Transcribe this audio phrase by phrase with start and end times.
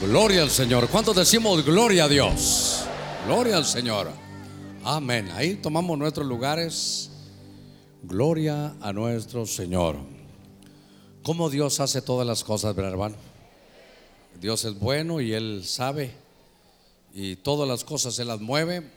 [0.00, 0.88] Gloria al Señor.
[0.88, 2.84] ¿Cuántos decimos gloria a Dios?
[3.26, 4.08] Gloria al Señor.
[4.84, 5.28] Amén.
[5.34, 7.10] Ahí tomamos nuestros lugares.
[8.04, 9.96] Gloria a nuestro Señor.
[11.24, 13.16] ¿Cómo Dios hace todas las cosas, hermano?
[14.40, 16.12] Dios es bueno y Él sabe.
[17.12, 18.88] Y todas las cosas se las mueve.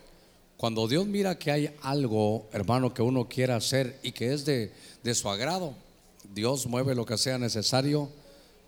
[0.55, 4.71] Cuando Dios mira que hay algo, hermano, que uno quiera hacer y que es de,
[5.01, 5.73] de su agrado,
[6.31, 8.20] Dios mueve lo que sea necesario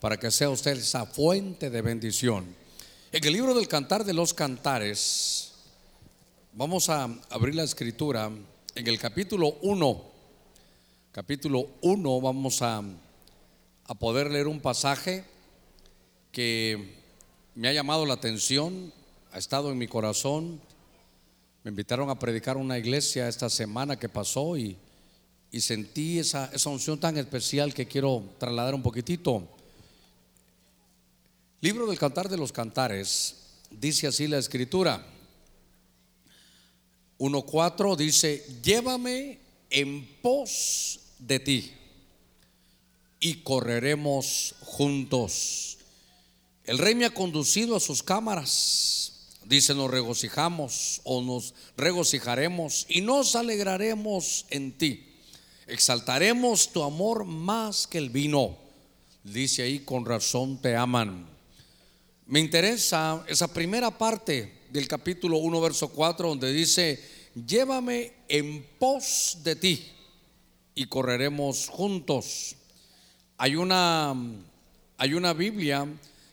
[0.03, 2.53] para que sea usted esa fuente de bendición.
[3.09, 5.53] En el libro del Cantar de los Cantares,
[6.51, 8.29] vamos a abrir la escritura
[8.75, 10.03] en el capítulo 1.
[11.13, 12.83] Capítulo 1 vamos a,
[13.85, 15.23] a poder leer un pasaje
[16.33, 16.97] que
[17.55, 18.91] me ha llamado la atención,
[19.31, 20.59] ha estado en mi corazón.
[21.63, 24.75] Me invitaron a predicar una iglesia esta semana que pasó y,
[25.49, 29.47] y sentí esa, esa unción tan especial que quiero trasladar un poquitito.
[31.63, 33.35] Libro del Cantar de los Cantares,
[33.71, 35.01] dice así la escritura.
[37.19, 41.71] 1.4 dice, llévame en pos de ti
[43.21, 45.77] y correremos juntos.
[46.65, 49.29] El rey me ha conducido a sus cámaras.
[49.45, 55.15] Dice, nos regocijamos o nos regocijaremos y nos alegraremos en ti.
[55.67, 58.57] Exaltaremos tu amor más que el vino.
[59.23, 61.31] Dice ahí, con razón te aman.
[62.33, 66.99] Me interesa esa primera parte del capítulo 1, verso 4, donde dice,
[67.35, 69.87] llévame en pos de ti
[70.73, 72.55] y correremos juntos.
[73.37, 74.15] Hay una,
[74.97, 75.87] hay una Biblia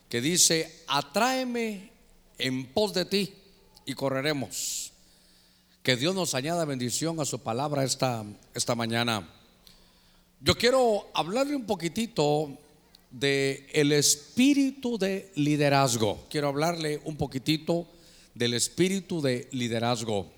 [0.09, 1.91] que dice, atráeme
[2.39, 3.35] en pos de ti
[3.85, 4.93] y correremos.
[5.83, 9.29] Que Dios nos añada bendición a su palabra esta, esta mañana.
[10.39, 12.57] Yo quiero hablarle un poquitito
[13.11, 16.25] de el espíritu de liderazgo.
[16.29, 17.87] Quiero hablarle un poquitito
[18.33, 20.31] del espíritu de liderazgo.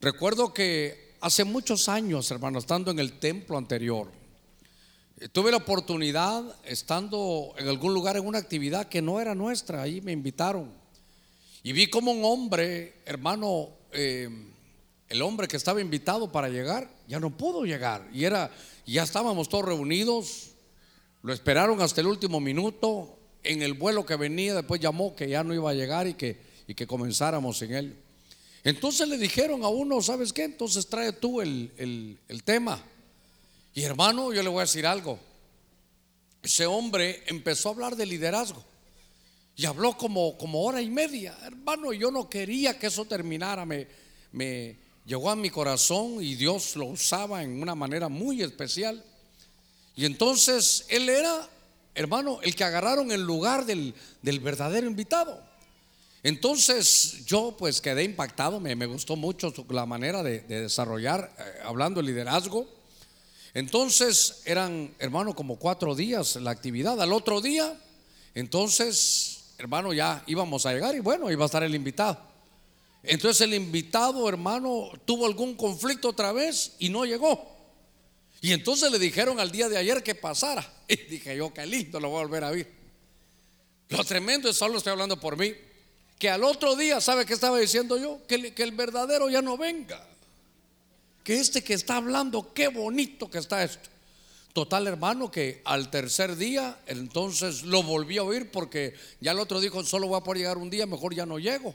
[0.00, 4.10] Recuerdo que hace muchos años, hermano, estando en el templo anterior,
[5.18, 9.80] eh, tuve la oportunidad, estando en algún lugar en una actividad que no era nuestra,
[9.80, 10.70] ahí me invitaron.
[11.62, 14.28] Y vi como un hombre, hermano, eh,
[15.08, 18.06] el hombre que estaba invitado para llegar, ya no pudo llegar.
[18.12, 18.50] Y era,
[18.84, 20.53] ya estábamos todos reunidos,
[21.24, 23.18] lo esperaron hasta el último minuto.
[23.42, 26.38] En el vuelo que venía, después llamó que ya no iba a llegar y que,
[26.68, 27.96] y que comenzáramos en él.
[28.62, 30.44] Entonces le dijeron a uno, ¿sabes qué?
[30.44, 32.78] Entonces trae tú el, el, el tema.
[33.72, 35.18] Y hermano, yo le voy a decir algo.
[36.42, 38.62] Ese hombre empezó a hablar de liderazgo.
[39.56, 41.38] Y habló como, como hora y media.
[41.42, 43.64] Hermano, yo no quería que eso terminara.
[43.64, 43.86] Me,
[44.32, 49.02] me llegó a mi corazón y Dios lo usaba en una manera muy especial.
[49.96, 51.48] Y entonces él era,
[51.94, 55.40] hermano, el que agarraron en lugar del, del verdadero invitado.
[56.22, 62.00] Entonces yo pues quedé impactado, me, gustó mucho la manera de, de desarrollar, eh, hablando
[62.00, 62.66] de liderazgo.
[63.52, 67.00] Entonces eran, hermano, como cuatro días la actividad.
[67.00, 67.78] Al otro día,
[68.34, 72.18] entonces, hermano, ya íbamos a llegar y bueno, iba a estar el invitado.
[73.04, 77.53] Entonces el invitado, hermano, tuvo algún conflicto otra vez y no llegó.
[78.44, 80.70] Y entonces le dijeron al día de ayer que pasara.
[80.86, 82.70] Y dije yo, qué lindo, lo voy a volver a ver.
[83.88, 85.54] Lo tremendo es, solo estoy hablando por mí,
[86.18, 88.20] que al otro día, ¿sabe qué estaba diciendo yo?
[88.26, 90.06] Que, que el verdadero ya no venga.
[91.22, 93.88] Que este que está hablando, qué bonito que está esto.
[94.52, 99.58] Total, hermano, que al tercer día, entonces lo volví a oír porque ya el otro
[99.58, 101.74] dijo, solo voy a poder llegar un día, mejor ya no llego.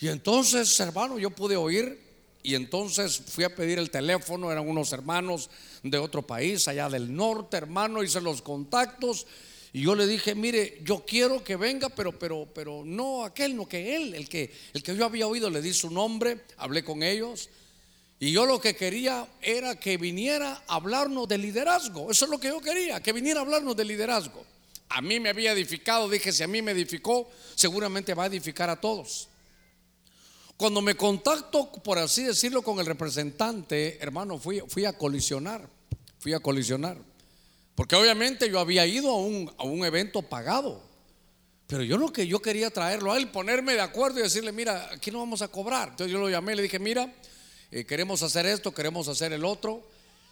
[0.00, 2.05] Y entonces, hermano, yo pude oír
[2.46, 5.50] y entonces fui a pedir el teléfono, eran unos hermanos
[5.82, 9.26] de otro país, allá del norte, hermano, hice los contactos.
[9.72, 13.66] Y yo le dije, mire, yo quiero que venga, pero, pero, pero no aquel, no
[13.66, 17.02] que él, el que, el que yo había oído, le di su nombre, hablé con
[17.02, 17.50] ellos.
[18.20, 22.12] Y yo lo que quería era que viniera a hablarnos de liderazgo.
[22.12, 24.44] Eso es lo que yo quería, que viniera a hablarnos de liderazgo.
[24.90, 28.70] A mí me había edificado, dije, si a mí me edificó, seguramente va a edificar
[28.70, 29.30] a todos.
[30.56, 35.68] Cuando me contacto, por así decirlo, con el representante, hermano, fui, fui a colisionar,
[36.18, 36.96] fui a colisionar.
[37.74, 40.82] Porque obviamente yo había ido a un, a un evento pagado.
[41.66, 44.88] Pero yo lo que yo quería traerlo a él, ponerme de acuerdo y decirle, mira,
[44.92, 45.90] aquí no vamos a cobrar.
[45.90, 47.12] Entonces yo lo llamé le dije, mira,
[47.70, 49.86] eh, queremos hacer esto, queremos hacer el otro.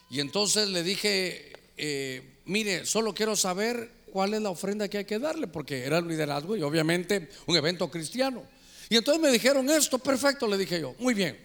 [0.08, 5.04] Y entonces le dije, eh, mire, solo quiero saber cuál es la ofrenda que hay
[5.04, 8.44] que darle, porque era el liderazgo y obviamente un evento cristiano.
[8.88, 11.38] Y entonces me dijeron esto, perfecto, le dije yo, muy bien.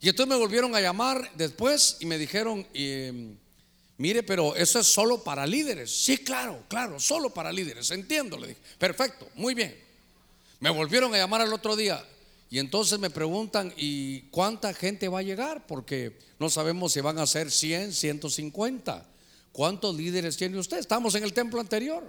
[0.00, 3.36] Y entonces me volvieron a llamar después y me dijeron, eh,
[4.02, 5.88] Mire, pero eso es solo para líderes.
[5.90, 7.88] Sí, claro, claro, solo para líderes.
[7.92, 8.60] Entiendo, le dije.
[8.76, 9.78] Perfecto, muy bien.
[10.58, 12.04] Me volvieron a llamar al otro día
[12.50, 15.68] y entonces me preguntan, ¿y cuánta gente va a llegar?
[15.68, 19.06] Porque no sabemos si van a ser 100, 150.
[19.52, 20.78] ¿Cuántos líderes tiene usted?
[20.78, 22.02] Estamos en el templo anterior.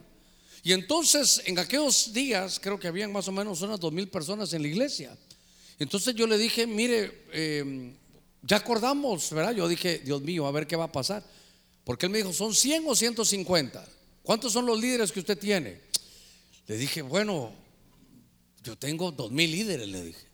[0.63, 4.53] Y entonces en aquellos días creo que habían más o menos unas dos mil personas
[4.53, 5.15] en la iglesia.
[5.77, 7.93] Entonces yo le dije, mire, em,
[8.41, 9.53] ya acordamos, ¿verdad?
[9.53, 11.21] Yo dije, Dios mío, a ver qué va a pasar.
[11.83, 13.85] Porque él me dijo, ¿son 100 o 150?
[14.21, 15.81] ¿Cuántos son los líderes que usted tiene?
[16.67, 17.51] Le dije, bueno,
[18.63, 20.25] yo tengo dos mil líderes, le dije.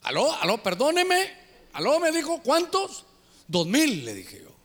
[0.00, 1.30] Aló, aló, perdóneme.
[1.74, 3.04] Aló, me dijo, ¿cuántos?
[3.46, 4.56] Dos mil, le dije yo.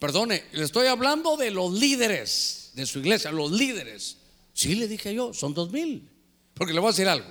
[0.00, 4.16] Perdone, le estoy hablando de los líderes de su iglesia, los líderes.
[4.54, 6.08] Sí, le dije yo, son dos mil.
[6.54, 7.28] Porque le voy a decir algo.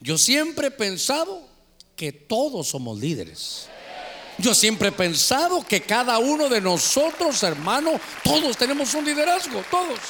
[0.00, 1.48] Yo siempre he pensado
[1.96, 3.68] que todos somos líderes.
[4.38, 10.00] Yo siempre he pensado que cada uno de nosotros, hermano, todos tenemos un liderazgo, todos.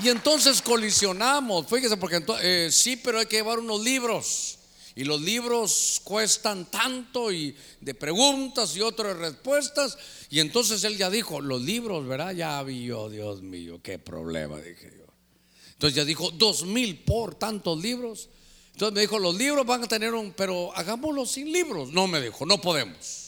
[0.00, 4.58] Y entonces colisionamos, fíjese, porque eh, sí, pero hay que llevar unos libros.
[4.96, 9.98] Y los libros cuestan tanto y de preguntas y otras respuestas.
[10.30, 12.32] Y entonces él ya dijo, los libros, ¿verdad?
[12.32, 15.04] Ya vi yo, Dios mío, qué problema, dije yo.
[15.72, 18.28] Entonces ya dijo, dos mil por tantos libros.
[18.72, 21.90] Entonces me dijo, los libros van a tener un, pero hagámoslo sin libros.
[21.90, 23.24] No me dijo, no podemos.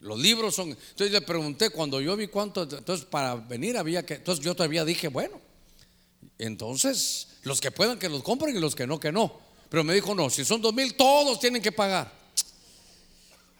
[0.00, 4.14] Los libros son, entonces le pregunté, cuando yo vi cuánto, entonces para venir había que,
[4.14, 5.40] entonces yo todavía dije, bueno,
[6.38, 9.47] entonces los que puedan que los compren y los que no, que no.
[9.68, 12.12] Pero me dijo, no, si son dos mil, todos tienen que pagar.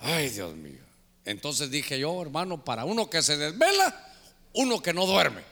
[0.01, 0.81] Ay, Dios mío.
[1.25, 4.15] Entonces dije yo, hermano, para uno que se desvela,
[4.55, 5.43] uno que no duerme.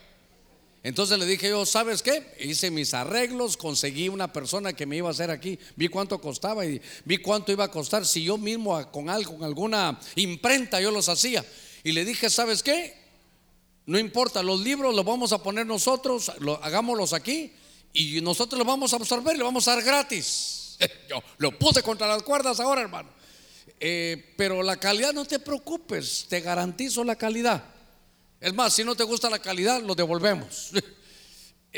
[0.83, 2.35] Entonces le dije yo, ¿sabes qué?
[2.39, 6.65] Hice mis arreglos, conseguí una persona que me iba a hacer aquí, vi cuánto costaba
[6.65, 10.89] y vi cuánto iba a costar si yo mismo con algo, con alguna imprenta yo
[10.91, 11.45] los hacía.
[11.83, 12.95] Y le dije, ¿sabes qué?
[13.85, 16.31] No importa, los libros los vamos a poner nosotros,
[16.61, 17.53] hagámoslos aquí
[17.97, 20.77] y nosotros lo vamos a absorber y lo vamos a dar gratis.
[21.09, 23.09] Yo lo puse contra las cuerdas ahora, hermano.
[23.79, 27.63] Eh, pero la calidad, no te preocupes, te garantizo la calidad.
[28.39, 30.71] Es más, si no te gusta la calidad, lo devolvemos.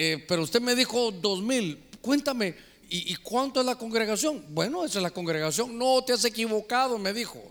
[0.02, 2.56] Eh, pero usted me dijo dos mil, cuéntame,
[2.90, 4.46] ¿y, ¿y, cuánto es la congregación?
[4.50, 5.78] Bueno, esa es la congregación.
[5.78, 7.44] No te has equivocado, me dijo.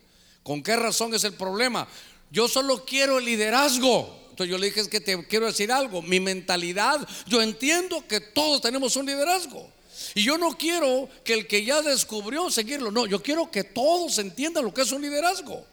[0.43, 1.87] ¿Con qué razón es el problema?
[2.31, 6.21] Yo solo quiero el liderazgo yo le dije, es que te quiero decir algo, mi
[6.21, 9.71] mentalidad, yo entiendo que todos tenemos un liderazgo.
[10.15, 14.19] Y yo no quiero que el que ya descubrió seguirlo, no, yo quiero que todos
[14.19, 15.65] entiendan lo que es un liderazgo.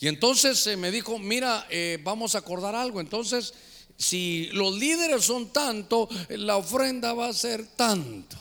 [0.00, 3.00] Y entonces eh, me dijo, mira, eh, vamos a acordar algo.
[3.00, 3.52] Entonces,
[3.96, 8.36] si los líderes son tanto, la ofrenda va a ser tanto.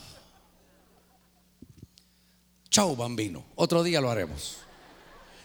[2.69, 3.43] Chao, bambino.
[3.55, 4.57] Otro día lo haremos.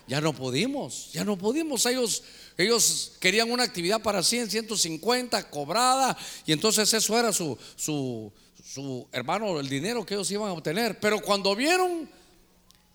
[0.07, 1.87] Ya no pudimos, ya no pudimos.
[1.87, 2.23] Ellos
[2.57, 6.17] ellos querían una actividad para 100, 150 cobrada
[6.47, 8.33] y entonces eso era su, su,
[8.65, 11.01] su hermano, el dinero que ellos iban a obtener.
[11.01, 12.09] Pero cuando vieron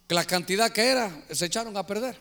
[0.08, 2.18] la cantidad que era, se echaron a perder.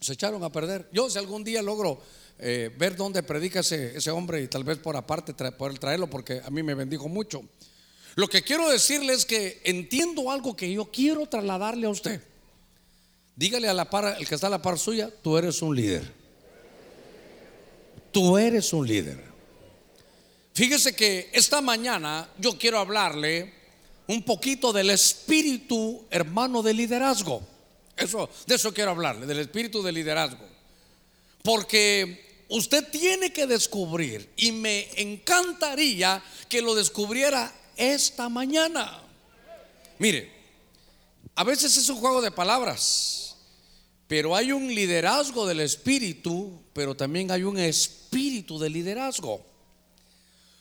[0.00, 0.88] Se echaron a perder.
[0.92, 2.00] Yo si algún día logro
[2.38, 6.40] eh, ver dónde predica ese, ese, hombre y tal vez por aparte poder traerlo porque
[6.44, 7.42] a mí me bendijo mucho.
[8.14, 12.22] Lo que quiero decirle es que entiendo algo que yo quiero trasladarle a usted.
[13.36, 16.10] Dígale a la par, el que está a la par suya, tú eres un líder.
[18.10, 19.22] Tú eres un líder.
[20.54, 23.52] Fíjese que esta mañana yo quiero hablarle
[24.06, 27.42] un poquito del espíritu hermano de liderazgo.
[27.94, 30.46] Eso, de eso quiero hablarle, del espíritu de liderazgo.
[31.42, 39.02] Porque usted tiene que descubrir, y me encantaría que lo descubriera esta mañana.
[39.98, 40.32] Mire,
[41.34, 43.25] a veces es un juego de palabras,
[44.08, 49.44] pero hay un liderazgo del espíritu, pero también hay un espíritu de liderazgo.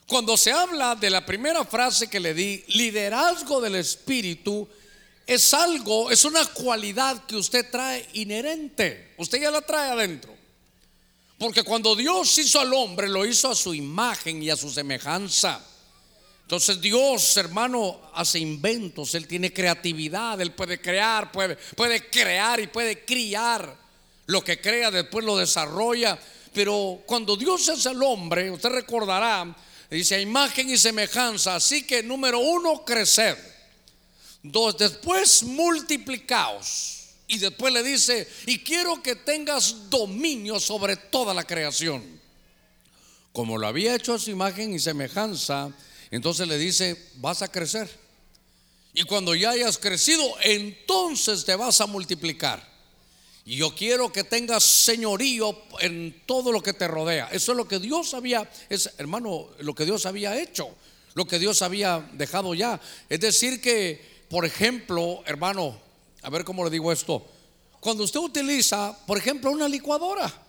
[0.08, 4.68] Cuando se habla de la primera frase que le di, liderazgo del espíritu,
[5.26, 9.14] es algo, es una cualidad que usted trae inherente.
[9.18, 10.36] Usted ya la trae adentro.
[11.38, 15.64] Porque cuando Dios hizo al hombre, lo hizo a su imagen y a su semejanza.
[16.46, 22.68] Entonces Dios, hermano, hace inventos, Él tiene creatividad, Él puede crear, puede, puede crear y
[22.68, 23.84] puede criar.
[24.28, 26.20] Lo que crea después lo desarrolla
[26.56, 29.54] pero cuando Dios es el hombre, usted recordará,
[29.92, 31.56] dice imagen y semejanza.
[31.56, 33.38] Así que número uno, crecer.
[34.42, 37.10] Dos, después multiplicaos.
[37.28, 42.22] Y después le dice, y quiero que tengas dominio sobre toda la creación.
[43.34, 45.74] Como lo había hecho a su imagen y semejanza,
[46.12, 47.90] entonces le dice, vas a crecer.
[48.94, 52.76] Y cuando ya hayas crecido, entonces te vas a multiplicar.
[53.44, 57.28] Y yo quiero que tengas señorío en todo lo que te rodea.
[57.32, 60.70] Eso es lo que Dios había, es, hermano, lo que Dios había hecho,
[61.14, 62.80] lo que Dios había dejado ya.
[63.10, 65.78] Es decir que, por ejemplo, hermano,
[66.24, 67.24] a ver cómo le digo esto.
[67.80, 70.45] Cuando usted utiliza, por ejemplo, una licuadora,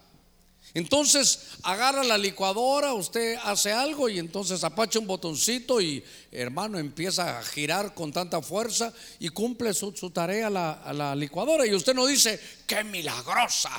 [0.75, 7.39] entonces agarra la licuadora, usted hace algo y entonces apacha un botoncito y hermano empieza
[7.39, 11.67] a girar con tanta fuerza y cumple su, tarea la, a la licuadora.
[11.67, 13.71] Y usted no dice, qué milagrosa,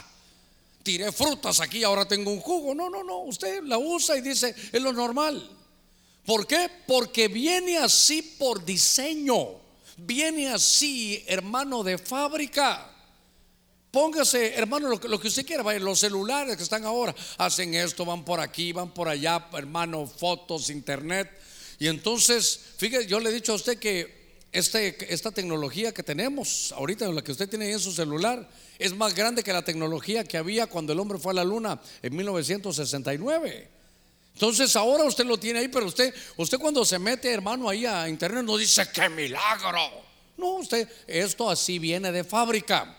[0.82, 2.74] tiré frutas aquí, ahora tengo un jugo.
[2.74, 5.51] No, no, no, usted la usa y dice, es lo normal.
[6.25, 6.70] ¿Por qué?
[6.88, 9.50] Porque viene así por diseño,
[9.98, 12.97] viene así, hermano, de fábrica.
[13.91, 15.63] Póngase, hermano, lo, que usted quiera.
[15.79, 20.70] Los celulares que están ahora hacen esto, van por aquí, van por allá, hermano, fotos,
[20.70, 21.29] internet.
[21.79, 24.17] Y entonces, fíjese, yo le he dicho a usted que
[24.51, 29.13] este, esta tecnología que tenemos, ahorita la que usted tiene en su celular, es más
[29.13, 33.70] grande que la tecnología que había cuando el hombre fue a la luna en 1969.
[34.34, 38.08] Entonces ahora usted lo tiene ahí, pero usted, usted cuando se mete, hermano, ahí a
[38.08, 39.79] internet no dice qué milagro.
[40.38, 42.97] No, usted, esto así viene de fábrica.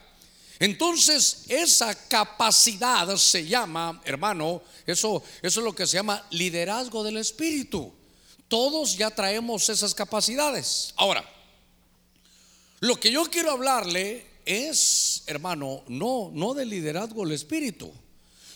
[0.61, 7.93] Entonces, esa capacidad se llama, hermano, eso, es lo que se llama liderazgo del Espíritu.
[8.49, 10.93] Todos ya traemos esas capacidades.
[10.97, 11.25] Ahora,
[12.81, 17.93] lo que yo quiero hablarle es, hermano, no, no del liderazgo del Espíritu,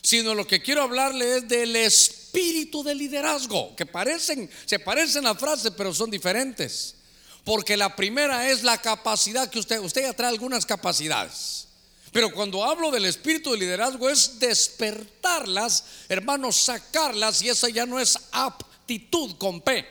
[0.02, 5.36] sino lo que quiero hablarle es del espíritu de liderazgo, que parecen, se parecen a
[5.36, 6.96] frases, pero son diferentes.
[7.44, 11.68] Porque la primera es la capacidad que usted, usted ya trae algunas capacidades.
[12.12, 17.98] Pero cuando hablo del espíritu de liderazgo es despertarlas, hermanos, sacarlas y esa ya no
[17.98, 19.86] es aptitud con P.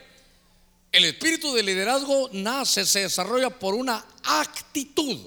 [0.91, 5.17] El espíritu de liderazgo nace, se desarrolla por una actitud.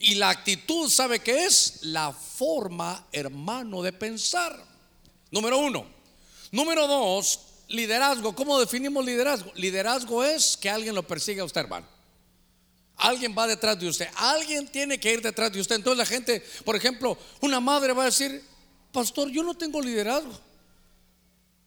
[0.00, 1.80] Y la actitud, ¿sabe qué es?
[1.82, 4.64] La forma, hermano, de pensar.
[5.30, 5.86] Número uno.
[6.50, 8.34] Número dos, liderazgo.
[8.34, 9.52] ¿Cómo definimos liderazgo?
[9.54, 11.97] Liderazgo es que alguien lo persiga a usted, hermano.
[12.98, 14.08] Alguien va detrás de usted.
[14.16, 15.76] Alguien tiene que ir detrás de usted.
[15.76, 18.44] Entonces la gente, por ejemplo, una madre va a decir,
[18.92, 20.32] pastor, yo no tengo liderazgo.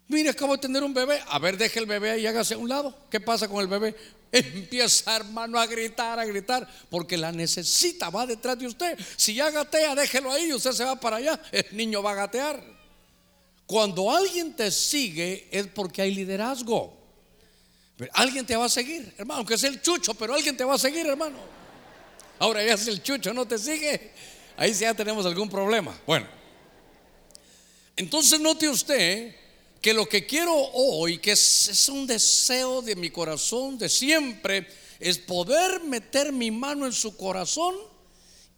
[0.10, 1.22] Mire, acabo de tener un bebé.
[1.28, 2.94] A ver, deje el bebé y hágase a un lado.
[3.10, 3.96] ¿Qué pasa con el bebé?
[4.32, 9.00] Empieza, hermano, a gritar, a gritar, porque la necesita, va detrás de usted.
[9.16, 12.62] Si ya gatea, déjelo ahí, usted se va para allá, el niño va a gatear.
[13.66, 17.01] Cuando alguien te sigue es porque hay liderazgo
[18.14, 20.80] alguien te va a seguir, hermano, aunque sea el chucho, pero alguien te va a
[20.80, 21.38] seguir, hermano.
[22.40, 24.12] Ahora ya si el chucho no te sigue,
[24.58, 26.00] ahí ya tenemos algún problema.
[26.08, 26.28] Bueno,
[27.96, 29.36] entonces note usted
[29.82, 34.68] que lo que quiero hoy, que es un deseo de mi corazón de siempre,
[35.00, 37.76] es poder meter mi mano en su corazón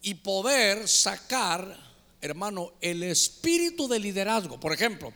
[0.02, 1.78] y poder sacar,
[2.20, 4.60] hermano, el espíritu de liderazgo.
[4.60, 5.12] Por ejemplo,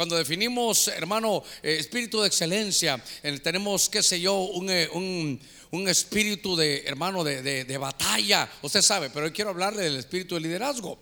[0.00, 3.04] cuando definimos, hermano, eh, espíritu de excelencia,
[3.42, 8.50] tenemos, qué sé yo, un, eh, espíritu de, hermano, de, batalla.
[8.62, 10.98] Usted sabe, pero hoy quiero hablarle del espíritu de liderazgo.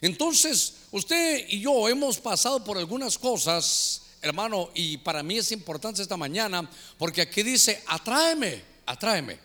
[0.00, 6.02] Entonces, usted y yo hemos pasado por algunas cosas, hermano, y para mí es importante
[6.02, 9.38] esta mañana, porque aquí dice, atráeme, atráeme,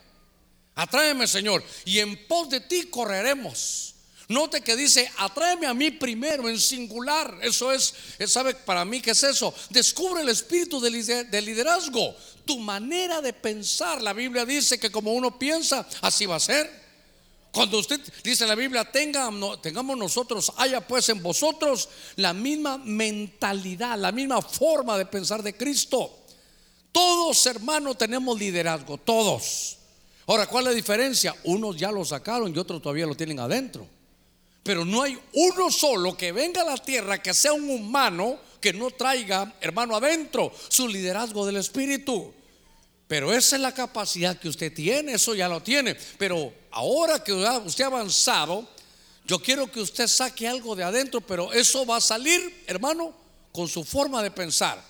[0.73, 3.93] atráeme, Señor, y en pos de ti correremos.
[4.29, 7.39] Note que dice, atráeme a mí primero en singular.
[7.41, 7.95] Eso es,
[8.27, 9.51] ¿sabe para mí qué es eso?
[9.71, 14.03] Descubre el espíritu de liderazgo, tu manera de pensar.
[14.03, 16.69] La Biblia dice que como uno piensa, así va a ser.
[17.51, 19.31] Cuando usted dice la Biblia, tenga,
[19.63, 25.57] tengamos nosotros, haya pues en vosotros la misma mentalidad, la misma forma de pensar de
[25.57, 26.19] Cristo.
[26.91, 29.77] Todos, hermanos, tenemos liderazgo, todos.
[30.27, 31.35] Ahora, ¿cuál es la diferencia?
[31.45, 33.97] Unos ya lo sacaron y otros todavía lo tienen adentro.
[34.63, 38.73] Pero no hay uno solo que venga a la tierra que sea un humano que
[38.73, 42.33] no traiga, hermano, adentro su liderazgo del Espíritu.
[43.07, 45.95] Pero esa es la capacidad que usted tiene, eso ya lo tiene.
[46.17, 48.67] Pero ahora que usted ha avanzado,
[49.25, 53.13] yo quiero que usted saque algo de adentro, pero eso va a salir, hermano,
[53.51, 54.83] con su forma de pensar.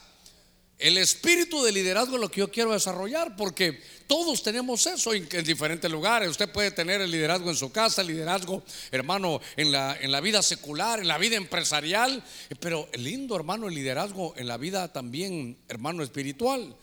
[0.79, 5.27] El espíritu de liderazgo es lo que yo quiero desarrollar, porque todos tenemos eso en,
[5.43, 6.29] diferentes lugares.
[6.29, 10.21] Usted puede tener el liderazgo en su casa, el liderazgo, hermano, en la, en la
[10.21, 12.23] vida secular, en la vida empresarial,
[12.61, 16.73] pero lindo, hermano, el liderazgo en la vida también, hermano, espiritual.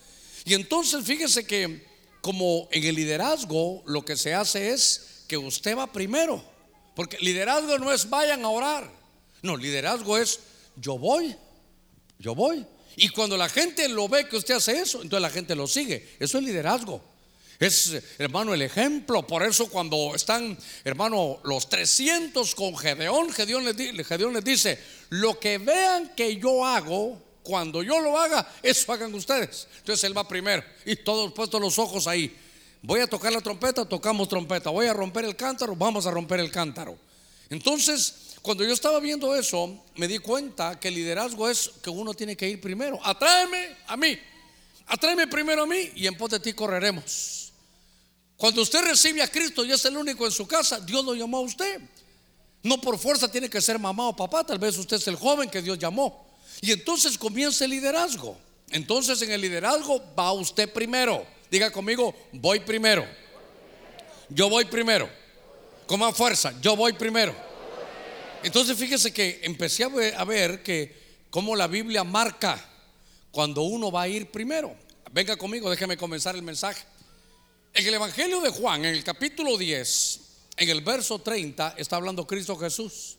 [0.44, 1.86] Y entonces fíjese que
[2.20, 6.44] como en el liderazgo lo que se hace es que usted va primero,
[6.94, 8.90] porque liderazgo no es vayan a orar,
[9.40, 10.40] no, liderazgo es
[10.76, 11.34] yo voy,
[12.18, 12.66] yo voy.
[12.96, 16.16] Y cuando la gente lo ve que usted hace eso, entonces la gente lo sigue.
[16.18, 17.02] Eso es liderazgo.
[17.58, 19.26] Es, hermano, el ejemplo.
[19.26, 24.78] Por eso cuando están, hermano, los 300 con Gedeón, Gedeón les, Gedeón les dice,
[25.10, 29.68] lo que vean que yo hago, cuando yo lo haga, eso hagan ustedes.
[29.78, 32.34] Entonces él va primero y todos puestos los ojos ahí.
[32.82, 34.70] Voy a tocar la trompeta, tocamos trompeta.
[34.70, 36.96] Voy a romper el cántaro, vamos a romper el cántaro.
[37.50, 42.14] Entonces, cuando yo estaba viendo eso, me di cuenta que el liderazgo es que uno
[42.14, 42.96] tiene que ir primero.
[43.02, 44.16] Atráeme a mí.
[44.86, 47.52] Atráeme primero a mí y en pos de ti correremos.
[48.36, 51.38] Cuando usted recibe a Cristo y es el único en su casa, Dios lo llamó
[51.38, 51.80] a usted.
[52.62, 55.50] No por fuerza tiene que ser mamá o papá, tal vez usted es el joven
[55.50, 56.24] que Dios llamó.
[56.60, 58.38] Y entonces comienza el liderazgo.
[58.70, 61.26] Entonces en el liderazgo va usted primero.
[61.50, 63.04] Diga conmigo, voy primero.
[64.28, 65.10] Yo voy primero.
[65.88, 67.45] Con más fuerza, yo voy primero.
[68.42, 72.64] Entonces fíjese que empecé a ver, que como la Biblia marca
[73.30, 74.74] cuando uno va a ir primero.
[75.12, 76.84] Venga conmigo, déjeme comenzar el mensaje.
[77.74, 80.20] En el Evangelio de Juan, en el capítulo 10,
[80.56, 83.18] en el verso 30, está hablando Cristo Jesús.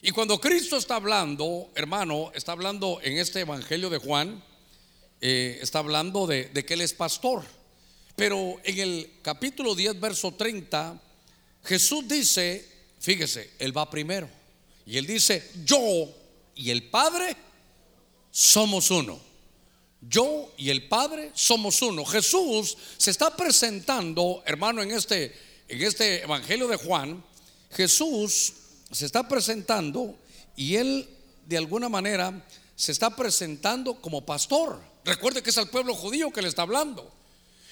[0.00, 4.42] Y cuando Cristo está hablando, hermano, está hablando en este Evangelio de Juan,
[5.20, 7.42] eh, está hablando de, de, que Él es pastor.
[8.16, 11.00] Pero en el capítulo 10, verso 30,
[11.64, 12.73] Jesús dice,
[13.04, 14.28] fíjese, Él va primero.
[14.86, 16.08] Y Él dice, yo
[16.54, 17.36] y el Padre
[18.30, 19.20] somos uno.
[20.00, 22.04] Yo y el Padre somos uno.
[22.04, 25.34] Jesús se está presentando, hermano, en este,
[25.68, 27.22] en este Evangelio de Juan.
[27.70, 28.52] Jesús
[28.90, 30.16] se está presentando
[30.56, 31.08] y él
[31.46, 32.46] de alguna manera
[32.76, 34.80] se está presentando como pastor.
[35.04, 37.10] Recuerde que es al pueblo judío que le está hablando.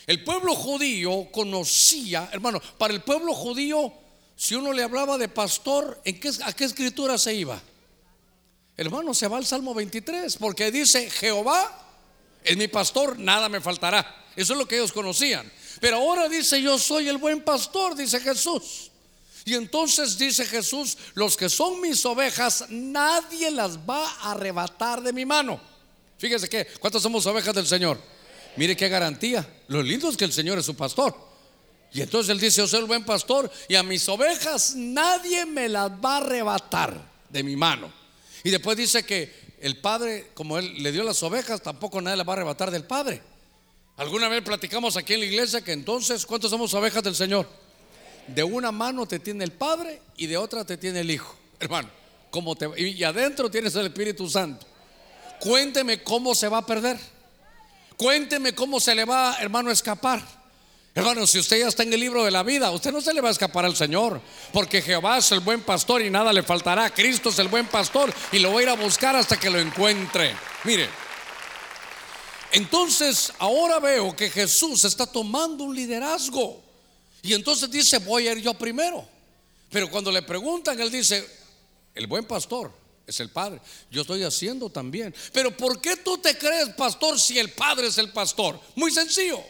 [0.07, 3.93] El pueblo judío conocía, hermano, para el pueblo judío,
[4.37, 7.61] si uno le hablaba de pastor, ¿en qué, ¿a qué escritura se iba?
[8.77, 11.83] Hermano, se va al Salmo 23, porque dice Jehová
[12.45, 14.27] es mi pastor, nada me faltará.
[14.35, 15.51] Eso es lo que ellos conocían.
[15.81, 18.91] Pero ahora dice, yo soy el buen pastor, dice Jesús.
[19.45, 25.12] Y entonces dice Jesús, los que son mis ovejas, nadie las va a arrebatar de
[25.12, 25.61] mi mano.
[26.19, 28.01] Fíjese que, ¿cuántas somos ovejas del Señor?
[28.57, 29.47] Mire qué garantía.
[29.69, 31.32] Lo lindo es que el Señor es su pastor.
[31.94, 35.68] Y entonces él dice, yo soy el buen pastor y a mis ovejas nadie me
[35.68, 37.92] las va a arrebatar de mi mano.
[38.44, 42.24] Y después dice que el padre, como él le dio las ovejas, tampoco nadie la
[42.24, 43.22] va a arrebatar del padre.
[43.96, 47.46] Alguna vez platicamos aquí en la iglesia que entonces, ¿cuántos somos ovejas del Señor?
[48.26, 51.90] De una mano te tiene el Padre y de otra te tiene el Hijo, hermano.
[52.78, 54.66] Y adentro tienes el Espíritu Santo.
[55.38, 56.98] Cuénteme cómo se va a perder.
[57.96, 60.41] Cuénteme cómo se le va, hermano, a escapar.
[60.94, 63.22] Hermano, si usted ya está en el libro de la vida, usted no se le
[63.22, 64.20] va a escapar al Señor,
[64.52, 66.90] porque Jehová es el buen pastor y nada le faltará.
[66.90, 69.59] Cristo es el buen pastor y lo voy a ir a buscar hasta que lo
[69.59, 70.37] encuentre.
[70.64, 70.90] Mire,
[72.52, 76.62] entonces ahora veo que Jesús está tomando un liderazgo
[77.22, 79.09] y entonces dice, voy a ir yo primero.
[79.70, 81.26] Pero cuando le preguntan, él dice,
[81.94, 82.70] el buen pastor
[83.07, 83.62] es el Padre.
[83.90, 85.14] Yo estoy haciendo también.
[85.33, 88.61] Pero ¿por qué tú te crees pastor si el Padre es el pastor?
[88.74, 89.42] Muy sencillo.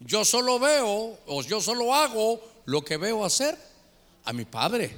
[0.00, 3.56] Yo solo veo o yo solo hago lo que veo hacer
[4.24, 4.90] a mi padre.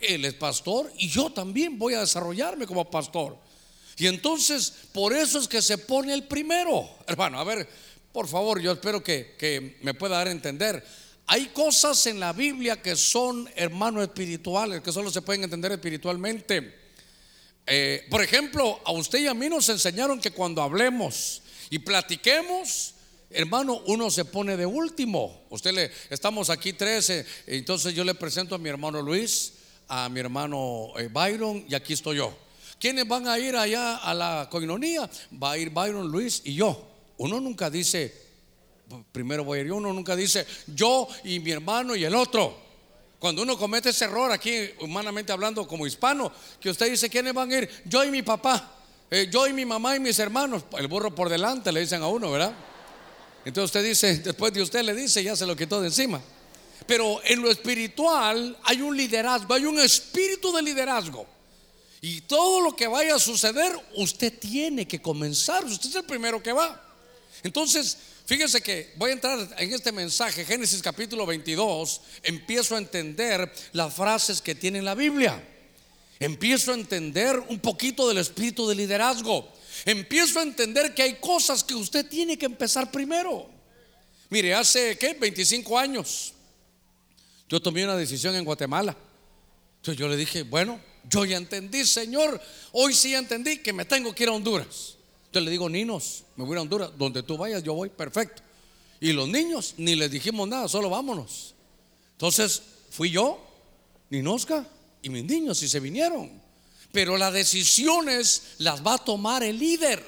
[0.00, 3.36] Él es pastor y yo también voy a desarrollarme como pastor.
[3.98, 6.88] Y entonces, por eso es que se pone el primero.
[7.06, 7.68] Hermano, a ver,
[8.12, 10.84] por favor, yo espero que, me pueda dar a entender.
[11.26, 16.86] Hay cosas en la Biblia que son, hermanos, espirituales, que solo se pueden entender espiritualmente.
[17.66, 22.94] Eh, por ejemplo, a usted y a mí nos enseñaron que cuando hablemos y platiquemos,
[23.36, 25.42] Hermano, uno se pone de último.
[25.50, 29.52] Usted le, estamos aquí 13, entonces yo le presento a mi hermano Luis,
[29.88, 32.34] a mi hermano eh, Byron y aquí estoy yo.
[32.80, 35.10] ¿Quiénes van a ir allá a la coinonía?
[35.34, 36.82] Va a ir Byron, Luis y yo.
[37.18, 38.14] Uno nunca dice,
[39.12, 42.56] primero voy a ir yo, uno nunca dice yo y mi hermano y el otro.
[43.18, 47.52] Cuando uno comete ese error aquí, humanamente hablando como hispano, que usted dice, ¿quiénes van
[47.52, 47.70] a ir?
[47.84, 48.76] Yo y mi papá,
[49.10, 50.64] eh, yo y mi mamá y mis hermanos.
[50.78, 52.54] El burro por delante le dicen a uno, ¿verdad?
[53.46, 56.20] Entonces usted dice, después de usted le dice, ya se lo quitó de encima.
[56.84, 61.24] Pero en lo espiritual hay un liderazgo, hay un espíritu de liderazgo.
[62.00, 65.64] Y todo lo que vaya a suceder, usted tiene que comenzar.
[65.64, 66.82] Usted es el primero que va.
[67.44, 72.00] Entonces, fíjese que voy a entrar en este mensaje, Génesis capítulo 22.
[72.24, 75.40] Empiezo a entender las frases que tiene la Biblia.
[76.18, 79.55] Empiezo a entender un poquito del espíritu de liderazgo
[79.86, 83.48] empiezo a entender que hay cosas que usted tiene que empezar primero.
[84.28, 85.14] Mire, hace ¿qué?
[85.14, 86.34] 25 años
[87.48, 88.96] yo tomé una decisión en Guatemala.
[89.76, 92.40] Entonces yo le dije, bueno, yo ya entendí, Señor,
[92.72, 94.96] hoy sí entendí que me tengo que ir a Honduras.
[95.26, 98.42] Entonces le digo, Ninos, me voy a Honduras, donde tú vayas yo voy, perfecto.
[99.00, 101.54] Y los niños, ni les dijimos nada, solo vámonos.
[102.12, 103.38] Entonces fui yo,
[104.10, 104.66] Ninosca
[105.02, 106.45] y mis niños y se vinieron.
[106.92, 110.04] Pero las decisiones las va a tomar el líder.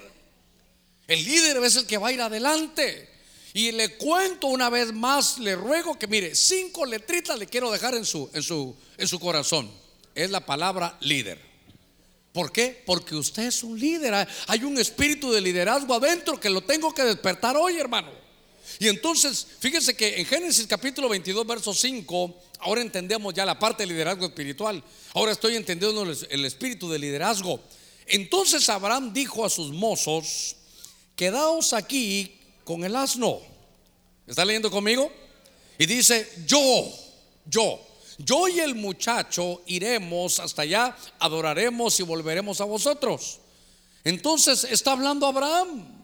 [1.07, 3.09] El líder es el que va a ir adelante.
[3.55, 7.95] Y le cuento una vez más, le ruego que mire, cinco letritas le quiero dejar
[7.95, 9.71] en su, en su, en su corazón.
[10.15, 11.41] Es la palabra líder.
[12.33, 12.83] ¿Por qué?
[12.85, 14.29] Porque usted es un líder.
[14.47, 18.18] Hay un espíritu de liderazgo adentro que lo tengo que despertar hoy, hermano.
[18.79, 23.83] Y entonces, fíjese que en Génesis capítulo 22, verso 5, ahora entendemos ya la parte
[23.83, 24.83] del liderazgo espiritual.
[25.15, 27.61] Ahora estoy entendiendo el espíritu de liderazgo.
[28.07, 30.57] Entonces Abraham dijo a sus mozos,
[31.15, 33.41] quedaos aquí con el asno.
[34.27, 35.11] ¿Está leyendo conmigo?
[35.79, 36.93] Y dice, yo,
[37.47, 37.81] yo,
[38.19, 43.41] yo y el muchacho iremos hasta allá, adoraremos y volveremos a vosotros.
[44.05, 45.98] Entonces está hablando Abraham.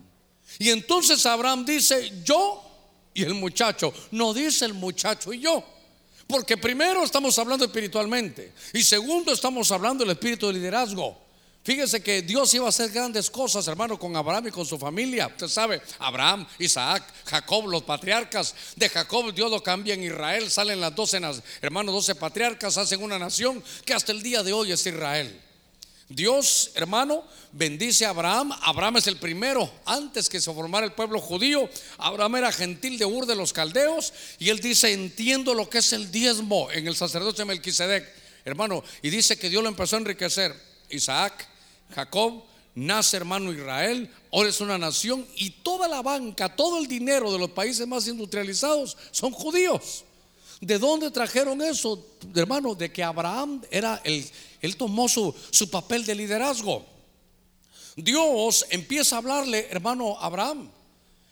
[0.59, 2.65] Y entonces Abraham dice, yo
[3.15, 3.93] y el muchacho.
[4.11, 5.65] No dice el muchacho y yo.
[6.27, 8.53] Porque primero estamos hablando espiritualmente.
[8.73, 11.25] Y segundo estamos hablando del espíritu de liderazgo.
[11.63, 15.29] Fíjese que Dios iba a hacer grandes cosas, hermano, con Abraham y con su familia.
[15.29, 18.55] Usted sabe, Abraham, Isaac, Jacob, los patriarcas.
[18.77, 20.51] De Jacob Dios lo cambia en Israel.
[20.51, 21.19] Salen las doce,
[21.63, 25.41] hermanos, doce patriarcas, hacen una nación que hasta el día de hoy es Israel.
[26.09, 28.53] Dios, hermano, bendice a Abraham.
[28.63, 31.69] Abraham es el primero antes que se formara el pueblo judío.
[31.99, 34.13] Abraham era gentil de Ur de los caldeos.
[34.39, 38.07] Y él dice: Entiendo lo que es el diezmo en el sacerdote Melquisedec,
[38.45, 38.85] hermano.
[39.03, 40.55] Y dice que Dios lo empezó a enriquecer.
[40.91, 41.49] Isaac,
[41.95, 47.33] Jacob, nace hermano Israel, ahora es una nación y toda la banca, todo el dinero
[47.33, 50.05] de los países más industrializados son judíos.
[50.65, 52.75] ¿De dónde trajeron eso, hermano?
[52.75, 54.25] De que Abraham era el,
[54.63, 56.87] él tomó su, su papel de liderazgo.
[57.97, 60.71] Dios empieza a hablarle, hermano Abraham,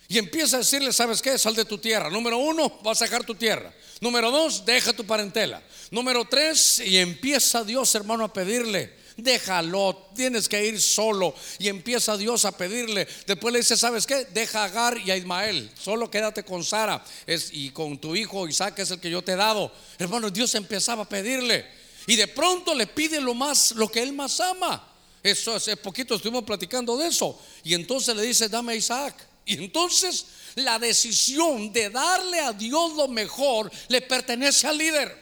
[0.06, 1.38] y empieza a decirle, ¿sabes qué?
[1.38, 2.10] Sal de tu tierra.
[2.10, 3.72] Número uno, vas a sacar tu tierra.
[4.02, 5.62] Número dos, deja tu parentela.
[5.90, 11.34] Número tres, y empieza Dios, hermano, a pedirle, déjalo, tienes que ir solo.
[11.58, 13.06] Y empieza Dios a pedirle.
[13.26, 14.26] Después le dice, ¿sabes qué?
[14.32, 17.04] Deja a Agar y a Ismael, solo quédate con Sara
[17.52, 19.72] y con tu hijo Isaac, es el que yo te he dado.
[19.98, 21.66] Hermano, Dios empezaba a pedirle.
[22.06, 24.88] Y de pronto le pide lo más, lo que él más ama.
[25.22, 27.38] Eso hace poquito estuvimos platicando de eso.
[27.62, 29.14] Y entonces le dice, dame a Isaac.
[29.44, 35.21] Y entonces la decisión de darle a Dios lo mejor le pertenece al líder.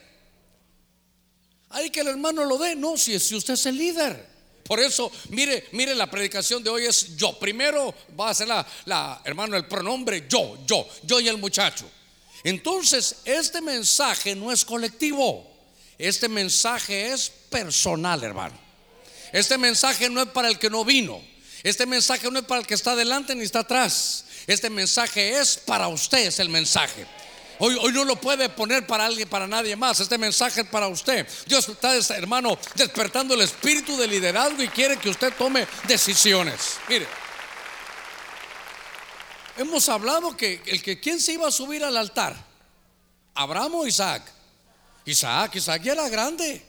[1.70, 2.74] Hay que el hermano lo dé.
[2.74, 4.28] No, si, usted es el líder.
[4.64, 7.38] Por eso, mire, mire, la predicación de hoy es yo.
[7.38, 11.90] Primero va a ser la, la, hermano, el pronombre yo, yo, yo y el muchacho.
[12.44, 15.46] Entonces, este mensaje no es colectivo.
[15.98, 18.58] Este mensaje es personal, hermano.
[19.32, 21.20] Este mensaje no es para el que no vino.
[21.62, 24.24] Este mensaje no es para el que está adelante ni está atrás.
[24.46, 27.06] Este mensaje es para usted, es el mensaje.
[27.62, 30.00] Hoy, no lo puede poner para alguien, para nadie más.
[30.00, 31.28] Este mensaje es para usted.
[31.46, 36.78] Dios está, hermano, despertando el espíritu de liderazgo y quiere que usted tome decisiones.
[36.88, 37.06] Mire,
[39.58, 42.34] hemos hablado que el que quién se iba a subir al altar,
[43.34, 44.22] Abraham o Isaac.
[45.04, 46.64] Isaac, Isaac ya era grande.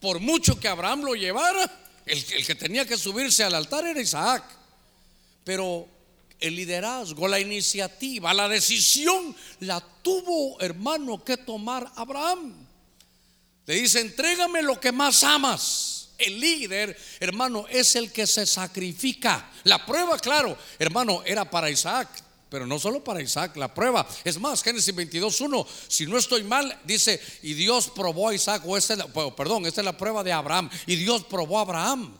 [0.00, 1.70] Por mucho que Abraham lo llevara,
[2.06, 4.42] el que tenía que subirse al altar era Isaac.
[5.44, 5.88] Pero
[6.40, 12.54] el liderazgo, la iniciativa, la decisión la tuvo, hermano, que tomar Abraham.
[13.66, 16.10] Le dice, entrégame lo que más amas.
[16.16, 19.50] El líder, hermano, es el que se sacrifica.
[19.64, 22.08] La prueba, claro, hermano, era para Isaac,
[22.48, 24.08] pero no solo para Isaac, la prueba.
[24.24, 28.76] Es más, Génesis 22.1, si no estoy mal, dice, y Dios probó a Isaac, o
[28.76, 28.96] esta
[29.36, 32.16] perdón, esta es la prueba de Abraham, y Dios probó a Abraham.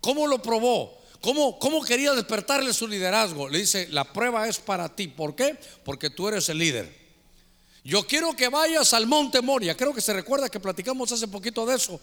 [0.00, 1.01] ¿Cómo lo probó?
[1.22, 3.48] ¿Cómo, ¿Cómo quería despertarle su liderazgo?
[3.48, 5.06] Le dice, la prueba es para ti.
[5.06, 5.56] ¿Por qué?
[5.84, 6.92] Porque tú eres el líder.
[7.84, 9.76] Yo quiero que vayas al monte Moria.
[9.76, 12.00] Creo que se recuerda que platicamos hace poquito de eso.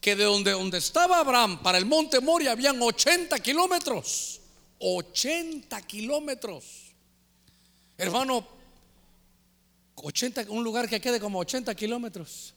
[0.00, 4.40] Que de donde, donde estaba Abraham para el monte Moria habían 80 kilómetros.
[4.80, 6.64] 80 kilómetros.
[7.96, 8.44] Hermano,
[9.94, 12.52] 80, un lugar que quede como 80 kilómetros.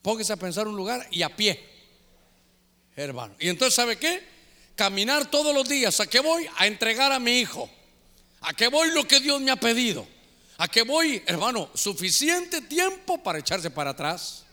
[0.00, 1.62] Póngase a pensar un lugar y a pie.
[2.96, 3.34] Hermano.
[3.38, 4.37] Y entonces, ¿sabe qué?
[4.78, 5.98] Caminar todos los días.
[5.98, 6.48] ¿A qué voy?
[6.56, 7.68] A entregar a mi hijo.
[8.42, 10.06] ¿A qué voy lo que Dios me ha pedido?
[10.56, 11.68] ¿A qué voy, hermano?
[11.74, 14.44] Suficiente tiempo para echarse para atrás.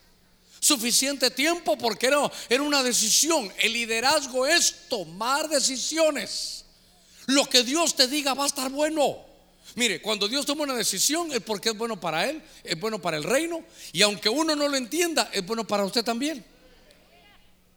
[0.60, 3.54] Suficiente tiempo porque era, era una decisión.
[3.60, 6.66] El liderazgo es tomar decisiones.
[7.28, 9.20] Lo que Dios te diga va a estar bueno.
[9.76, 13.18] Mire, cuando Dios toma una decisión es porque es bueno para Él, es bueno para
[13.18, 13.64] el reino.
[13.94, 16.44] Y aunque uno no lo entienda, es bueno para usted también.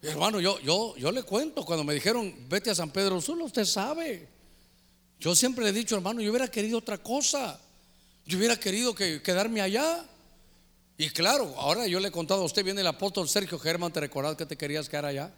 [0.02, 3.64] Hermano, yo, yo, yo le cuento, cuando me dijeron, vete a San Pedro Sula, usted
[3.64, 4.28] sabe.
[5.18, 7.60] Yo siempre le he dicho, hermano, yo hubiera querido otra cosa.
[8.24, 10.04] Yo hubiera querido que, quedarme allá.
[10.96, 14.00] Y claro, ahora yo le he contado a usted, viene el apóstol Sergio Germán, ¿te
[14.00, 15.32] recordás que te querías quedar allá?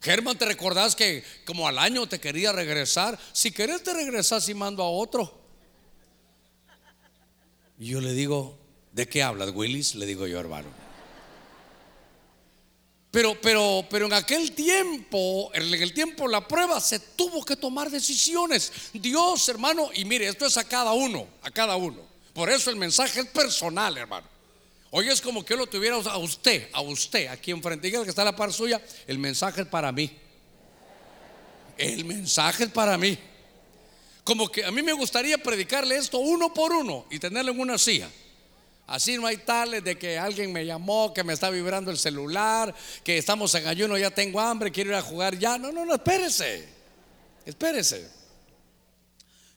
[0.00, 3.18] Germán, ¿te recordás que como al año te quería regresar?
[3.32, 5.40] Si querés te regresas y mando a otro.
[7.78, 8.58] Y yo le digo,
[8.92, 9.94] ¿de qué hablas, Willis?
[9.94, 10.85] Le digo yo, hermano.
[13.16, 17.90] Pero, pero, pero en aquel tiempo, en el tiempo la prueba se tuvo que tomar
[17.90, 18.70] decisiones.
[18.92, 21.96] Dios, hermano, y mire, esto es a cada uno, a cada uno.
[22.34, 24.28] Por eso el mensaje es personal, hermano.
[24.90, 27.90] Hoy es como que yo lo tuviera a usted, a usted, aquí enfrente.
[27.90, 30.14] Que está a la par suya, el mensaje es para mí.
[31.78, 33.18] El mensaje es para mí.
[34.24, 37.78] Como que a mí me gustaría predicarle esto uno por uno y tenerlo en una
[37.78, 38.10] silla.
[38.86, 42.72] Así no hay tales de que alguien me llamó, que me está vibrando el celular,
[43.02, 45.58] que estamos en ayuno, ya tengo hambre, quiero ir a jugar ya.
[45.58, 46.68] No, no, no, espérese.
[47.44, 48.08] Espérese.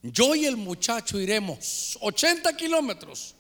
[0.01, 3.35] Yo y el muchacho iremos 80 kilómetros.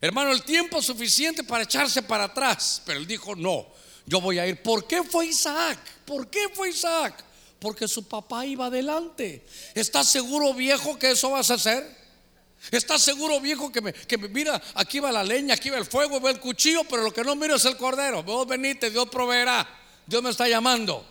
[0.00, 2.82] Hermano, el tiempo suficiente para echarse para atrás.
[2.84, 3.66] Pero él dijo, no,
[4.04, 4.60] yo voy a ir.
[4.62, 5.78] ¿Por qué fue Isaac?
[6.04, 7.24] ¿Por qué fue Isaac?
[7.58, 9.46] Porque su papá iba adelante.
[9.74, 12.01] ¿Estás seguro, viejo, que eso vas a hacer?
[12.70, 16.20] ¿Estás seguro, viejo, que me, que mira, aquí va la leña, aquí va el fuego,
[16.20, 18.22] va el cuchillo, pero lo que no miro es el cordero?
[18.22, 19.68] Vos venite, Dios proveerá.
[20.06, 21.04] Dios me está llamando.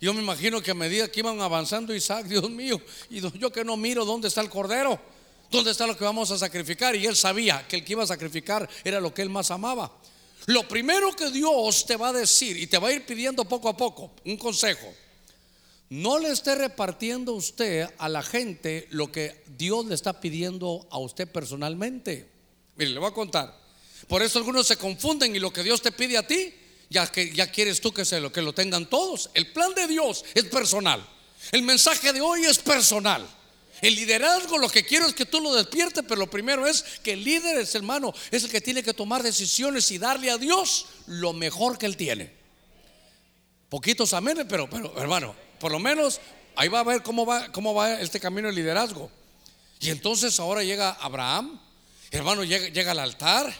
[0.00, 3.64] Yo me imagino que a medida que iban avanzando Isaac, Dios mío, y yo que
[3.64, 5.00] no miro dónde está el cordero,
[5.50, 6.94] dónde está lo que vamos a sacrificar.
[6.96, 9.92] Y él sabía que el que iba a sacrificar era lo que él más amaba.
[10.46, 13.68] Lo primero que Dios te va a decir y te va a ir pidiendo poco
[13.68, 14.92] a poco, un consejo
[15.92, 20.96] no le esté repartiendo usted a la gente lo que Dios le está pidiendo a
[20.96, 22.30] usted personalmente.
[22.76, 23.54] Mire, le voy a contar.
[24.08, 26.54] Por eso algunos se confunden y lo que Dios te pide a ti,
[26.88, 29.28] ya que ya quieres tú que se lo que lo tengan todos.
[29.34, 31.06] El plan de Dios es personal.
[31.50, 33.28] El mensaje de hoy es personal.
[33.82, 37.12] El liderazgo lo que quiero es que tú lo despiertes, pero lo primero es que
[37.12, 40.86] el líder es hermano, es el que tiene que tomar decisiones y darle a Dios
[41.06, 42.32] lo mejor que él tiene.
[43.68, 46.20] Poquitos amenes, pero pero hermano, por lo menos
[46.56, 49.08] ahí va a ver cómo va, cómo va este camino de liderazgo.
[49.78, 51.60] Y entonces ahora llega Abraham,
[52.10, 53.54] hermano, llega, llega al altar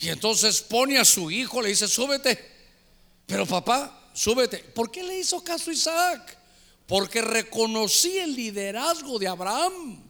[0.00, 2.36] y entonces pone a su hijo, le dice, súbete.
[3.26, 4.58] Pero papá, súbete.
[4.58, 6.36] ¿Por qué le hizo caso a Isaac?
[6.88, 10.02] Porque reconocía el liderazgo de Abraham.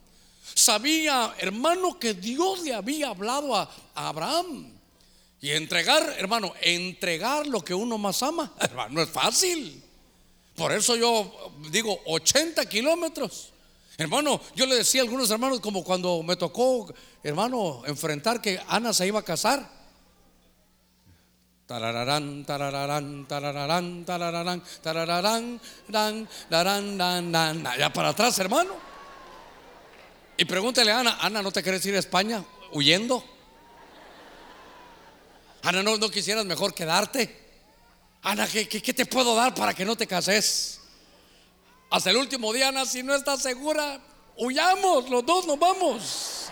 [0.55, 4.73] Sabía, hermano, que Dios le había hablado a, a Abraham.
[5.43, 9.85] Y entregar, hermano, entregar lo que uno más ama, hermano, no es fácil.
[10.57, 13.53] Por eso yo digo 80 kilómetros.
[13.97, 18.95] Hermano, yo le decía a algunos hermanos como cuando me tocó, hermano, enfrentar que Ana
[18.95, 19.81] se iba a casar.
[21.67, 28.75] Tarararán, tarararán, tarararán, tarararán, tarararán, dan, darán, dan, dan, ya para atrás, hermano.
[30.37, 33.23] Y pregúntele a Ana, Ana, ¿no te quieres ir a España huyendo?
[35.63, 37.50] Ana, ¿no, no quisieras mejor quedarte?
[38.23, 40.81] Ana, ¿qué, te puedo dar para que no te cases?
[41.89, 44.01] Hasta el último día, Ana, si no estás segura,
[44.37, 46.47] huyamos, los dos nos vamos.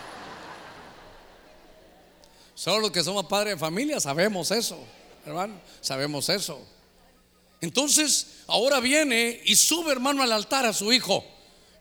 [2.55, 4.83] Solo los que somos padres de familia sabemos eso,
[5.25, 6.59] hermano, sabemos eso.
[7.61, 11.23] Entonces, ahora viene y sube, hermano, al altar a su hijo.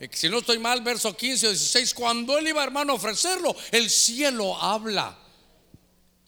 [0.01, 3.57] Eh, si no estoy mal, verso 15 o 16, cuando él iba, hermano, a ofrecerlo,
[3.73, 5.17] el cielo habla.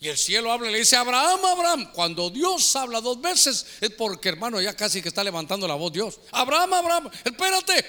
[0.03, 1.93] Y el cielo habla y le dice, Abraham, Abraham.
[1.93, 5.93] Cuando Dios habla dos veces es porque, hermano, ya casi que está levantando la voz
[5.93, 6.19] Dios.
[6.33, 7.85] Abraham, Abraham, espérate.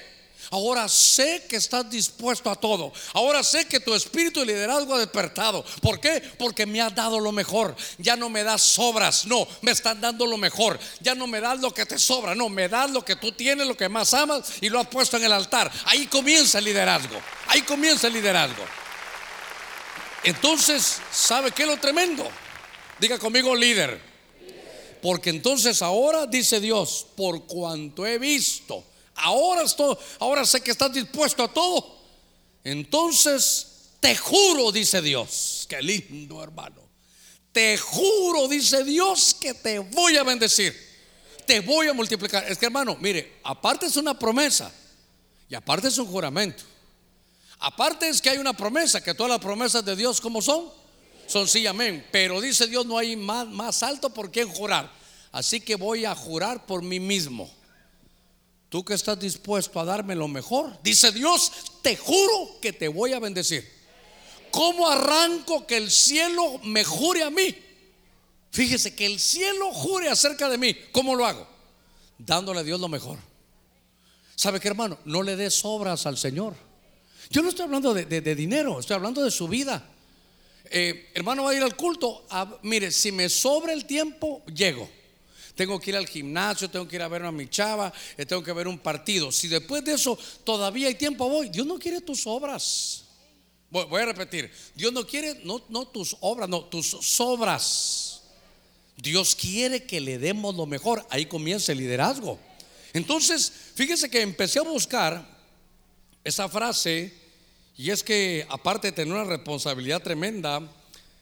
[0.50, 2.92] Ahora sé que estás dispuesto a todo.
[3.14, 5.64] Ahora sé que tu espíritu de liderazgo ha despertado.
[5.82, 6.22] ¿Por qué?
[6.38, 7.74] Porque me has dado lo mejor.
[7.98, 9.26] Ya no me das sobras.
[9.26, 10.78] No, me están dando lo mejor.
[11.00, 12.36] Ya no me das lo que te sobra.
[12.36, 15.16] No, me das lo que tú tienes, lo que más amas y lo has puesto
[15.16, 15.72] en el altar.
[15.86, 17.22] Ahí comienza el liderazgo.
[17.48, 18.81] Ahí comienza el liderazgo.
[20.24, 22.28] Entonces, ¿sabe qué es lo tremendo?
[23.00, 24.00] Diga conmigo líder.
[25.02, 28.84] Porque entonces ahora dice Dios, por cuanto he visto,
[29.16, 31.98] ahora estoy, ahora sé que estás dispuesto a todo.
[32.64, 36.82] Entonces te juro, dice Dios, qué lindo hermano.
[37.52, 40.76] Te juro, dice Dios, que te voy a bendecir.
[41.46, 42.50] Te voy a multiplicar.
[42.50, 44.72] Es que hermano, mire, aparte es una promesa
[45.50, 46.64] y aparte es un juramento.
[47.62, 50.66] Aparte es que hay una promesa, que todas las promesas de Dios, como son?
[51.28, 52.06] Son sí, amén.
[52.12, 54.92] Pero dice Dios, no hay más, más alto por quien jurar.
[55.32, 57.50] Así que voy a jurar por mí mismo.
[58.68, 61.52] Tú que estás dispuesto a darme lo mejor, dice Dios,
[61.84, 63.70] te juro que te voy a bendecir.
[64.50, 67.56] ¿Cómo arranco que el cielo me jure a mí?
[68.50, 70.76] Fíjese que el cielo jure acerca de mí.
[70.92, 71.48] ¿Cómo lo hago?
[72.18, 73.20] Dándole a Dios lo mejor.
[74.36, 74.98] ¿Sabe qué, hermano?
[75.06, 76.71] No le des obras al Señor.
[77.32, 79.82] Yo no estoy hablando de, dinero, estoy hablando de su vida.
[80.66, 82.26] eh, hermano, va a ir al culto.
[82.62, 84.90] mire, si me sobra el tiempo, llego.
[85.56, 88.44] Tengo que ir al gimnasio, tengo que ir a ver a mi chava, eh, tengo
[88.44, 89.32] que ver un partido.
[89.32, 91.48] Si después de eso todavía hay tiempo, voy.
[91.48, 93.06] Dios no quiere tus obras.
[93.70, 94.52] Voy, a repetir.
[94.76, 98.24] Dios no quiere, no, no tus obras, no, tus sobras.
[98.98, 101.06] Dios quiere que le demos lo mejor.
[101.10, 102.38] Ahí comienza el liderazgo.
[102.92, 105.26] Entonces, fíjese que empecé a buscar
[106.26, 107.21] esa frase
[107.78, 110.62] y es que aparte de tener una responsabilidad tremenda,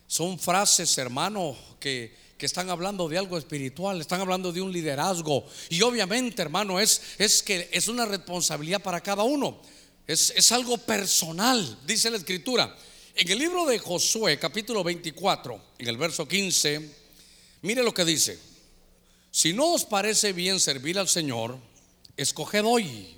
[0.07, 5.45] son frases, hermano, que, están hablando de algo espiritual, están hablando de un liderazgo.
[5.69, 9.61] Y obviamente, hermano, es, es que es una responsabilidad para cada uno.
[10.07, 12.75] Es, es algo personal, dice la escritura.
[13.13, 16.89] En el libro de Josué, capítulo 24, en el verso 15,
[17.61, 18.39] mire lo que dice.
[19.31, 21.57] Si no os parece bien servir al Señor,
[22.15, 23.17] escoged hoy.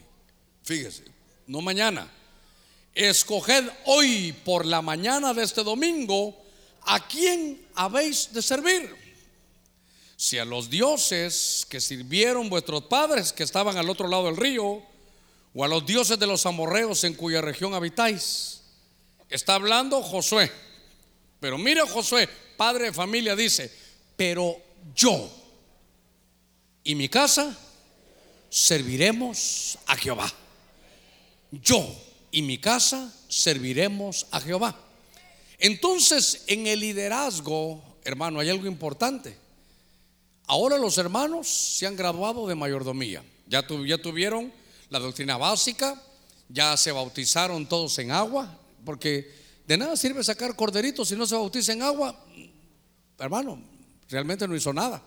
[0.63, 1.06] Fíjese,
[1.46, 2.12] no mañana
[2.93, 6.36] escoged hoy por la mañana de este domingo
[6.84, 8.95] a quién habéis de servir.
[10.17, 14.84] Si a los dioses que sirvieron vuestros padres que estaban al otro lado del río,
[15.54, 18.62] o a los dioses de los amorreos en cuya región habitáis.
[19.30, 20.51] Está hablando Josué.
[21.39, 23.71] Pero mire Josué, padre de familia, dice,
[24.15, 24.56] pero
[24.95, 25.30] yo
[26.84, 27.58] y mi casa
[28.49, 30.32] serviremos a Jehová.
[31.51, 31.84] Yo
[32.32, 34.78] y mi casa serviremos a Jehová.
[35.60, 39.38] Entonces, en el liderazgo, hermano, hay algo importante.
[40.48, 43.24] Ahora los hermanos se han graduado de mayordomía.
[43.48, 44.52] Ya, ya tuvieron
[44.89, 46.02] la doctrina básica,
[46.50, 49.32] ya se bautizaron todos en agua, porque
[49.67, 52.17] de nada sirve sacar corderitos si no se bautiza en agua.
[53.20, 53.62] Hermano,
[54.10, 55.02] realmente no hizo nada.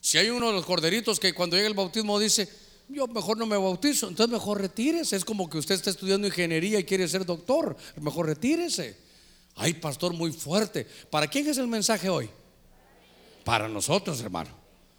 [0.00, 2.48] Si hay uno de los corderitos que cuando llega el bautismo dice,
[2.88, 5.16] yo mejor no me bautizo, entonces mejor retírese.
[5.16, 8.96] Es como que usted está estudiando ingeniería y quiere ser doctor, mejor retírese.
[9.56, 10.86] Ay, pastor, muy fuerte.
[11.10, 12.30] ¿Para quién es el mensaje hoy?
[13.44, 14.50] Para nosotros, hermano.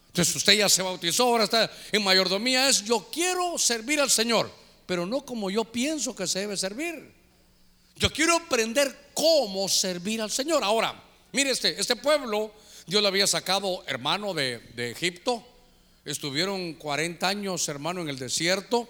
[0.07, 2.69] Entonces usted ya se bautizó, ahora está en mayordomía.
[2.69, 4.51] Es yo quiero servir al Señor,
[4.85, 7.13] pero no como yo pienso que se debe servir.
[7.95, 10.63] Yo quiero aprender cómo servir al Señor.
[10.63, 12.53] Ahora, mire este, este pueblo,
[12.85, 15.45] Dios lo había sacado, hermano, de, de Egipto
[16.05, 18.87] Estuvieron 40 años, hermano, en el desierto.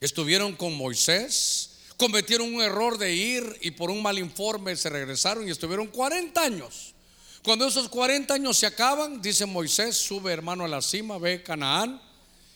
[0.00, 1.78] Estuvieron con Moisés.
[1.96, 6.42] Cometieron un error de ir y por un mal informe se regresaron y estuvieron 40
[6.42, 6.94] años.
[7.42, 12.02] Cuando esos 40 años se acaban, dice Moisés, sube hermano a la cima, ve Canaán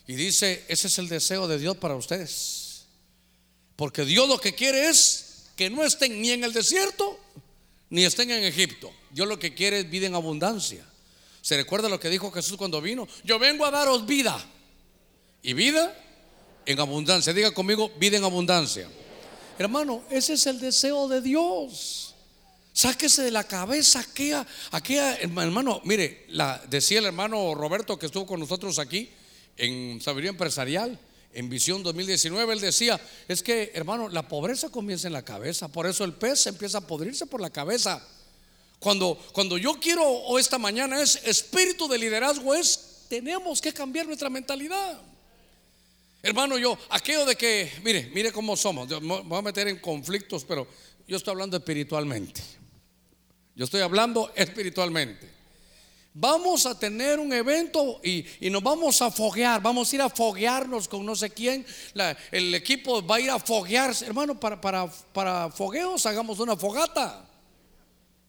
[0.06, 2.86] y dice, ese es el deseo de Dios para ustedes.
[3.76, 7.18] Porque Dios lo que quiere es que no estén ni en el desierto
[7.88, 8.92] ni estén en Egipto.
[9.10, 10.84] Dios lo que quiere es vida en abundancia.
[11.42, 13.08] ¿Se recuerda lo que dijo Jesús cuando vino?
[13.24, 14.38] Yo vengo a daros vida.
[15.42, 15.96] Y vida
[16.66, 17.32] en abundancia.
[17.32, 18.88] Diga conmigo, vida en abundancia.
[19.58, 22.14] Hermano, ese es el deseo de Dios.
[22.72, 28.26] Sáquese de la cabeza aquella, aquella hermano, mire, la, decía el hermano Roberto que estuvo
[28.26, 29.10] con nosotros aquí
[29.56, 30.98] en Sabiduría Empresarial,
[31.32, 35.86] en Visión 2019, él decía, es que hermano, la pobreza comienza en la cabeza, por
[35.86, 38.02] eso el pez empieza a podrirse por la cabeza.
[38.80, 44.06] Cuando, cuando yo quiero o esta mañana es espíritu de liderazgo, es tenemos que cambiar
[44.06, 44.98] nuestra mentalidad.
[46.22, 50.44] Hermano, yo, aquello de que, mire, mire cómo somos, me voy a meter en conflictos,
[50.44, 50.66] pero
[51.06, 52.40] yo estoy hablando espiritualmente.
[53.54, 55.28] Yo estoy hablando espiritualmente.
[56.14, 60.88] Vamos a tener un evento y, nos vamos a foguear, vamos a ir a foguearnos
[60.88, 61.66] con no sé quién.
[62.32, 64.06] el equipo va a ir a foguearse.
[64.06, 67.29] Hermano, para, para, para fogueos hagamos una fogata.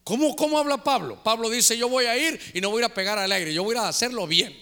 [0.03, 1.21] ¿Cómo, ¿Cómo habla Pablo?
[1.23, 3.75] Pablo dice, yo voy a ir y no voy a pegar al aire, yo voy
[3.75, 4.57] a hacerlo bien.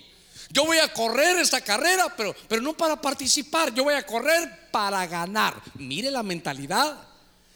[0.51, 4.69] Yo voy a correr esta carrera, pero, pero no para participar, yo voy a correr
[4.71, 5.61] para ganar.
[5.75, 7.07] Mire la mentalidad.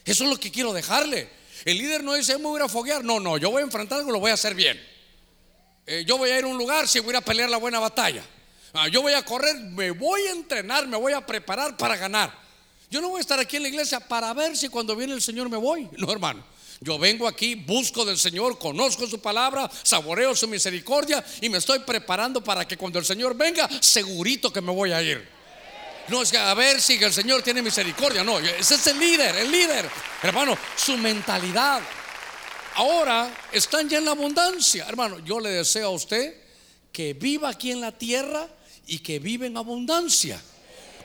[0.06, 1.30] Eso es lo que quiero dejarle.
[1.66, 3.04] El líder no dice, me voy a foguear.
[3.04, 4.80] No, no, yo voy a enfrentar algo, lo voy a hacer bien.
[5.86, 8.24] Eh, yo voy a ir a un lugar, si voy a pelear la buena batalla.
[8.74, 12.34] Ah, yo voy a correr, me voy a entrenar, me voy a preparar para ganar.
[12.90, 15.22] Yo no voy a estar aquí en la iglesia para ver si cuando viene el
[15.22, 15.90] Señor me voy.
[15.98, 16.44] No, hermano.
[16.84, 21.80] Yo vengo aquí, busco del Señor, conozco su palabra, saboreo su misericordia y me estoy
[21.80, 25.26] preparando para que cuando el Señor venga, segurito que me voy a ir.
[26.10, 29.34] No es que a ver si el Señor tiene misericordia, no, ese es el líder,
[29.38, 29.90] el líder.
[30.22, 31.82] Hermano, su mentalidad.
[32.76, 34.86] Ahora están ya en la abundancia.
[34.86, 36.36] Hermano, yo le deseo a usted
[36.92, 38.46] que viva aquí en la tierra
[38.88, 40.42] y que viva en abundancia.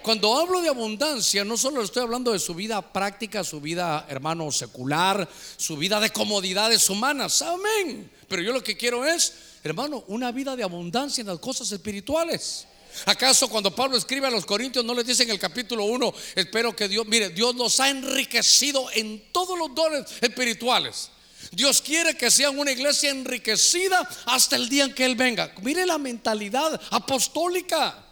[0.03, 4.51] Cuando hablo de abundancia, no solo estoy hablando de su vida práctica, su vida, hermano,
[4.51, 7.43] secular, su vida de comodidades humanas.
[7.43, 8.11] Amén.
[8.29, 9.33] Pero yo lo que quiero es,
[9.63, 12.67] hermano, una vida de abundancia en las cosas espirituales.
[13.07, 16.75] ¿Acaso cuando Pablo escribe a los Corintios no les dice en el capítulo 1, espero
[16.75, 21.11] que Dios, mire, Dios nos ha enriquecido en todos los dones espirituales?
[21.53, 25.53] Dios quiere que sean una iglesia enriquecida hasta el día en que Él venga.
[25.63, 28.08] Mire la mentalidad apostólica.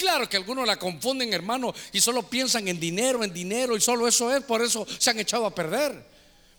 [0.00, 4.08] Claro que algunos la confunden, hermano, y solo piensan en dinero, en dinero, y solo
[4.08, 6.02] eso es, por eso se han echado a perder.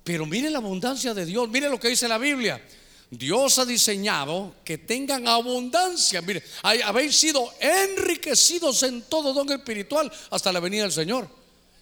[0.03, 2.63] Pero mire la abundancia de Dios, mire lo que dice la Biblia.
[3.09, 6.21] Dios ha diseñado que tengan abundancia.
[6.21, 11.27] Mire, habéis sido enriquecidos en todo don espiritual hasta la venida del Señor.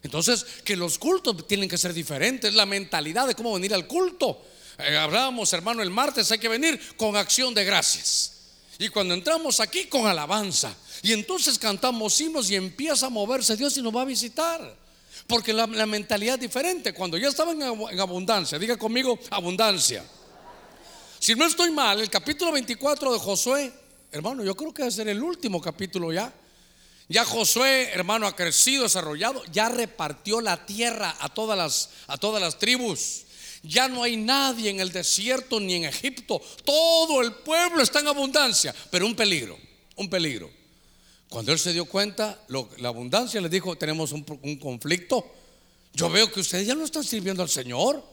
[0.01, 4.45] Entonces, que los cultos tienen que ser diferentes, la mentalidad de cómo venir al culto.
[4.77, 8.38] Eh, hablábamos, hermano, el martes hay que venir con acción de gracias.
[8.79, 10.73] Y cuando entramos aquí con alabanza,
[11.03, 14.75] y entonces cantamos himnos y empieza a moverse Dios y nos va a visitar.
[15.27, 16.93] Porque la, mentalidad es diferente.
[16.93, 17.61] Cuando ya estaba en
[17.99, 20.03] abundancia, diga conmigo abundancia.
[21.19, 23.73] Si no estoy mal, el capítulo 24 de Josué,
[24.13, 26.33] hermano, yo creo que va a ser el último capítulo ya.
[27.09, 32.41] Ya Josué, hermano, ha crecido, desarrollado, ya repartió la tierra a todas las, a todas
[32.41, 33.23] las tribus.
[33.63, 36.41] Ya no hay nadie en el desierto ni en Egipto.
[36.63, 39.57] Todo el pueblo está en abundancia, pero un peligro,
[39.95, 40.49] un peligro.
[41.29, 42.41] Cuando él se dio cuenta,
[42.77, 44.23] la abundancia le dijo, tenemos un,
[44.59, 45.31] conflicto.
[45.93, 48.03] Yo veo que ustedes ya no están sirviendo al Señor.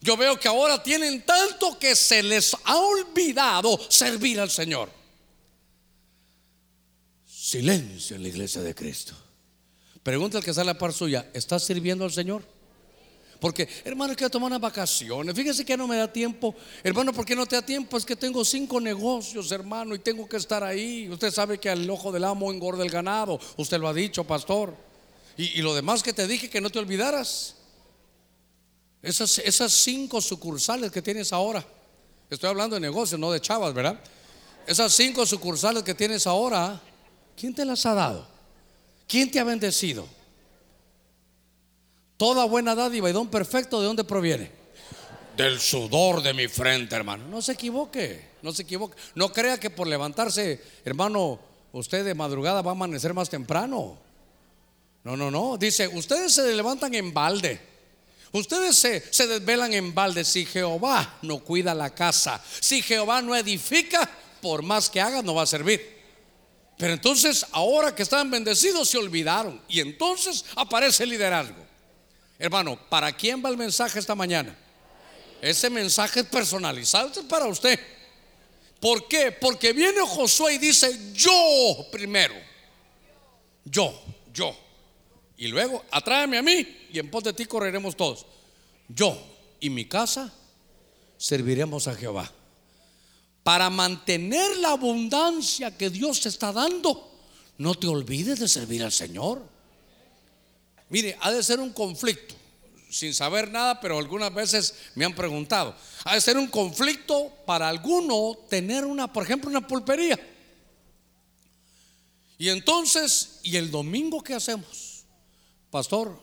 [0.00, 4.90] Yo veo que ahora tienen tanto que se les ha olvidado servir al Señor.
[7.26, 9.14] Silencio en la iglesia de Cristo.
[10.02, 12.57] Pregunta al que sale a par suya, ¿estás sirviendo al Señor?
[13.40, 15.34] Porque, hermano, quiero tomar unas vacaciones.
[15.34, 16.54] Fíjese que no me da tiempo.
[16.82, 17.96] Hermano, ¿por qué no te da tiempo?
[17.96, 21.08] Es que tengo cinco negocios, hermano, y tengo que estar ahí.
[21.08, 23.38] Usted sabe que al ojo del amo engorda el ganado.
[23.56, 24.74] Usted lo ha dicho, pastor.
[25.36, 27.54] Y, lo demás que te dije, que no te olvidaras.
[29.02, 31.64] Esas, esas cinco sucursales que tienes ahora,
[32.28, 34.00] estoy hablando de negocios, no de chavas, ¿verdad?
[34.66, 36.82] Esas cinco sucursales que tienes ahora,
[37.36, 38.26] ¿quién te las ha dado?
[39.06, 40.08] ¿Quién te ha bendecido?
[42.18, 44.50] Toda buena dádiva y don perfecto, ¿de dónde proviene?
[45.36, 47.28] Del sudor de mi frente, hermano.
[47.28, 48.96] No se equivoque, no se equivoque.
[49.14, 51.38] No crea que por levantarse, hermano,
[51.70, 53.96] usted de madrugada va a amanecer más temprano.
[55.04, 55.56] No, no, no.
[55.56, 57.60] Dice, ustedes se levantan en balde.
[58.32, 64.10] Ustedes se, desvelan en balde si Jehová no cuida la casa, si Jehová no edifica,
[64.42, 65.98] por más que haga no va a servir.
[66.76, 69.62] Pero entonces, ahora que están bendecidos, se olvidaron.
[69.68, 71.67] Y entonces aparece el liderazgo.
[72.38, 74.56] Hermano, ¿para quién va el mensaje esta mañana?
[75.40, 77.78] Ese mensaje es personalizado, es para usted.
[78.80, 79.32] ¿Por qué?
[79.32, 82.34] Porque viene Josué y dice, yo primero.
[83.64, 84.00] Yo,
[84.32, 84.56] yo.
[85.36, 88.26] Y luego, atráeme a mí y en pos de ti correremos todos.
[88.88, 89.20] Yo
[89.60, 90.32] y mi casa
[91.16, 92.30] serviremos a Jehová.
[93.42, 97.10] Para mantener la abundancia que Dios está dando,
[97.58, 99.42] no te olvides de servir al Señor.
[100.88, 102.34] Mire, ha de ser un conflicto,
[102.90, 105.74] sin saber nada, pero algunas veces me han preguntado.
[106.04, 110.18] Ha de ser un conflicto para alguno tener una, por ejemplo, una pulpería.
[112.38, 115.04] Y entonces, ¿y el domingo qué hacemos?
[115.70, 116.18] Pastor,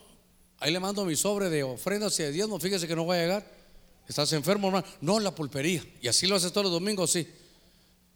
[0.59, 3.21] ahí le mando mi sobre de ofrendas y de diezmos, fíjese que no voy a
[3.21, 3.55] llegar.
[4.07, 4.87] ¿Estás enfermo, hermano?
[5.01, 5.83] No, la pulpería.
[6.01, 7.27] Y así lo haces todos los domingos, sí.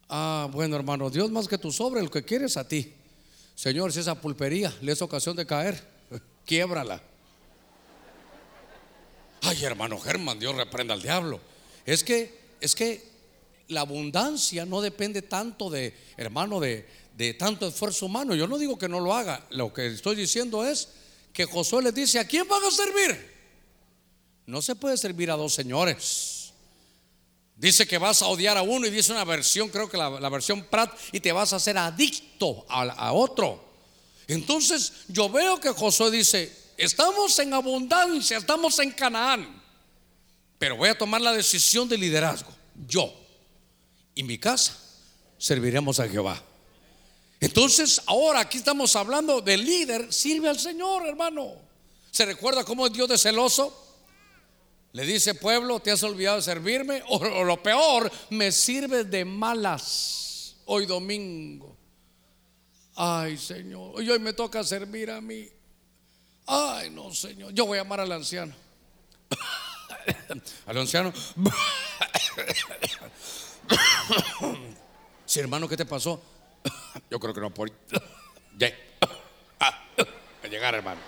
[0.07, 2.93] Ah, bueno, hermano, Dios más que tu sobre, lo que quieres a ti.
[3.53, 5.98] Señor, si esa pulpería le es ocasión de caer,
[6.45, 7.01] quiebrala.
[9.41, 11.39] Ay, hermano Germán, Dios reprenda al diablo.
[11.85, 13.07] Es que, es que
[13.67, 18.35] la abundancia no depende tanto de, hermano, de, de tanto esfuerzo humano.
[18.35, 19.45] Yo no digo que no lo haga.
[19.51, 20.89] Lo que estoy diciendo es
[21.33, 23.39] que Josué les dice, ¿a quién van a servir?
[24.45, 26.53] No se puede servir a dos señores.
[27.55, 30.63] Dice que vas a odiar a uno y dice una versión, creo que la, versión
[30.63, 33.68] Prat, y te vas a hacer adicto a otro.
[34.29, 39.61] Entonces yo veo que Josué dice, estamos en abundancia, estamos en Canaán,
[40.57, 42.53] pero voy a tomar la decisión de liderazgo.
[42.87, 43.13] Yo
[44.13, 44.77] y mi casa
[45.37, 46.41] serviremos a Jehová.
[47.39, 51.53] Entonces, ahora aquí estamos hablando del líder, sirve al Señor, hermano.
[52.11, 53.97] ¿Se recuerda cómo es Dios de celoso?
[54.91, 57.01] Le dice, pueblo, ¿te has olvidado de servirme?
[57.09, 61.68] O, lo peor, me sirves de malas hoy domingo.
[63.01, 65.47] Ay, Señor, hoy me toca servir a mí.
[66.45, 67.53] Ay, no, Señor.
[67.53, 68.53] Yo voy a llamar al anciano.
[70.65, 71.13] al anciano.
[75.25, 76.21] sí, hermano, ¿qué te pasó?
[77.09, 77.71] Yo creo que no por.
[79.61, 80.99] A llegar, hermano.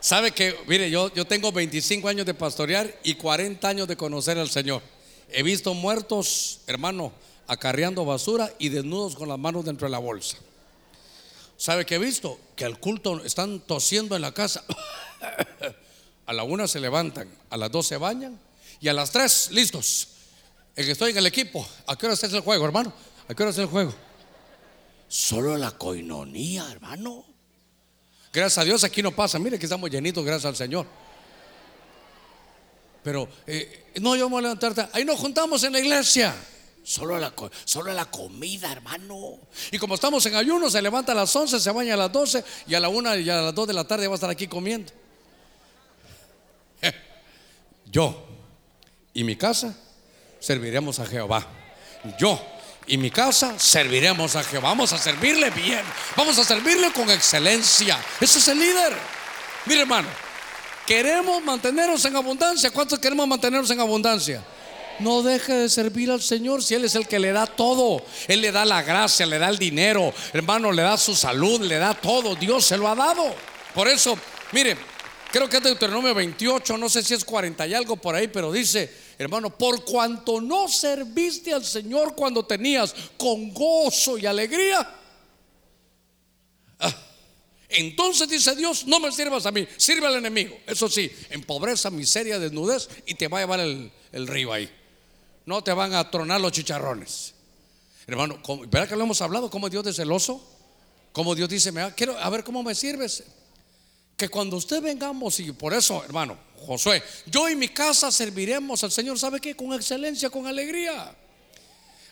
[0.00, 4.36] Sabe que, mire, yo, yo tengo 25 años de pastorear y 40 años de conocer
[4.38, 4.82] al Señor.
[5.28, 7.12] He visto muertos, hermano,
[7.46, 10.36] acarreando basura y desnudos con las manos dentro de la bolsa.
[11.56, 12.38] ¿Sabe qué he visto?
[12.56, 14.64] Que al culto están tosiendo en la casa.
[16.26, 18.40] A la una se levantan, a las dos se bañan
[18.80, 20.08] y a las tres listos.
[20.74, 22.94] El que estoy en el equipo, ¿a qué hora es el juego, hermano?
[23.28, 23.92] ¿A qué hora es el juego?
[25.06, 27.26] Solo la coinonía, hermano.
[28.32, 29.38] Gracias a Dios aquí no pasa.
[29.38, 30.86] Mire que estamos llenitos, gracias al Señor.
[33.02, 34.90] Pero eh, no, yo me voy a levantar.
[34.94, 36.34] Ahí nos juntamos en la iglesia.
[36.84, 37.32] Solo la,
[37.64, 39.38] solo la comida, hermano.
[39.72, 42.44] Y como estamos en ayuno, se levanta a las 11, se baña a las 12
[42.66, 44.46] y a la 1 y a las 2 de la tarde va a estar aquí
[44.46, 44.92] comiendo.
[47.86, 48.26] Yo
[49.14, 49.74] y mi casa
[50.38, 51.46] serviremos a Jehová.
[52.18, 52.38] Yo
[52.86, 54.68] y mi casa serviremos a Jehová.
[54.68, 55.80] Vamos a servirle bien.
[56.16, 57.98] Vamos a servirle con excelencia.
[58.20, 58.92] Ese es el líder.
[59.64, 60.08] Mire, hermano,
[60.86, 62.70] queremos mantenernos en abundancia.
[62.70, 64.44] ¿Cuántos queremos mantenernos en abundancia?
[65.00, 68.04] No deje de servir al Señor si Él es el que le da todo.
[68.28, 71.76] Él le da la gracia, le da el dinero, hermano, le da su salud, le
[71.76, 72.36] da todo.
[72.36, 73.34] Dios se lo ha dado.
[73.74, 74.16] Por eso,
[74.52, 74.76] mire,
[75.32, 78.52] creo que es Deuteronomio 28, no sé si es 40 y algo por ahí, pero
[78.52, 84.88] dice, hermano, por cuanto no serviste al Señor cuando tenías con gozo y alegría.
[86.78, 86.94] Ah,
[87.68, 90.56] entonces dice Dios, no me sirvas a mí, sirve al enemigo.
[90.66, 94.70] Eso sí, en pobreza, miseria, desnudez y te va a llevar el, el río ahí.
[95.46, 97.34] No te van a tronar los chicharrones.
[98.06, 99.50] Hermano, ¿verdad que lo hemos hablado?
[99.50, 100.42] ¿Cómo Dios es celoso?
[101.12, 103.22] ¿Cómo Dios dice, me, quiero a ver cómo me sirves?
[104.16, 108.92] que cuando usted vengamos, y por eso, hermano, Josué, yo y mi casa serviremos al
[108.92, 109.56] Señor, ¿sabe qué?
[109.56, 111.14] Con excelencia, con alegría.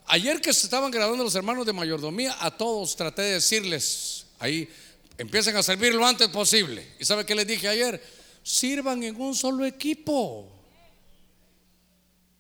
[0.07, 4.69] Ayer que se estaban graduando los hermanos de mayordomía, a todos traté de decirles, ahí
[5.17, 6.87] empiecen a servir lo antes posible.
[6.99, 8.03] ¿Y sabe qué les dije ayer?
[8.43, 10.49] Sirvan en un solo equipo.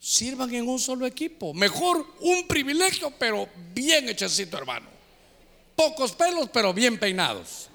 [0.05, 1.55] Sirvan en un solo equipo.
[1.55, 4.88] Mejor un privilegio, pero bien hechecito, hermano.
[5.76, 7.68] Pocos pelos, pero bien peinados.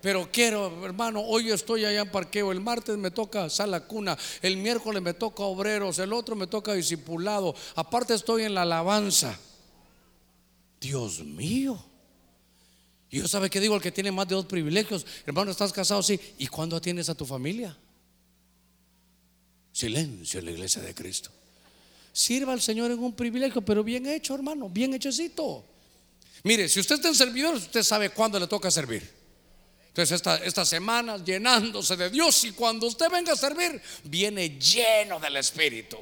[0.00, 4.56] Pero quiero, hermano, hoy estoy allá en parqueo, el martes me toca sala cuna, el
[4.56, 9.38] miércoles me toca obreros, el otro me toca discipulado, aparte estoy en la alabanza.
[10.80, 11.78] Dios mío.
[13.10, 16.02] Y yo sabe que digo, el que tiene más de dos privilegios, hermano, estás casado,
[16.02, 16.18] sí.
[16.38, 17.76] ¿Y cuándo atiendes a tu familia?
[19.76, 21.28] Silencio en la iglesia de Cristo.
[22.10, 25.66] Sirva al Señor en un privilegio, pero bien hecho, hermano, bien hechecito.
[26.44, 29.06] Mire, si usted está en servidor, usted sabe cuándo le toca servir.
[29.88, 35.20] Entonces esta, esta semana llenándose de Dios y cuando usted venga a servir, viene lleno
[35.20, 35.98] del Espíritu.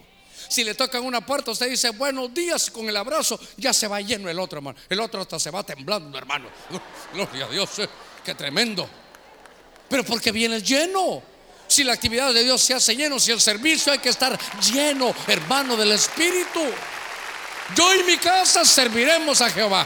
[0.48, 4.00] Si le tocan una puerta, usted dice buenos días con el abrazo, ya se va
[4.00, 4.78] lleno el otro, hermano.
[4.88, 6.48] El otro hasta se va temblando, hermano.
[7.12, 7.88] Gloria a Dios, eh,
[8.24, 8.88] qué tremendo.
[9.88, 11.33] Pero porque viene lleno.
[11.74, 15.12] Si la actividad de Dios se hace lleno, si el servicio hay que estar lleno,
[15.26, 16.60] hermano, del Espíritu.
[17.74, 19.84] Yo y mi casa serviremos a Jehová.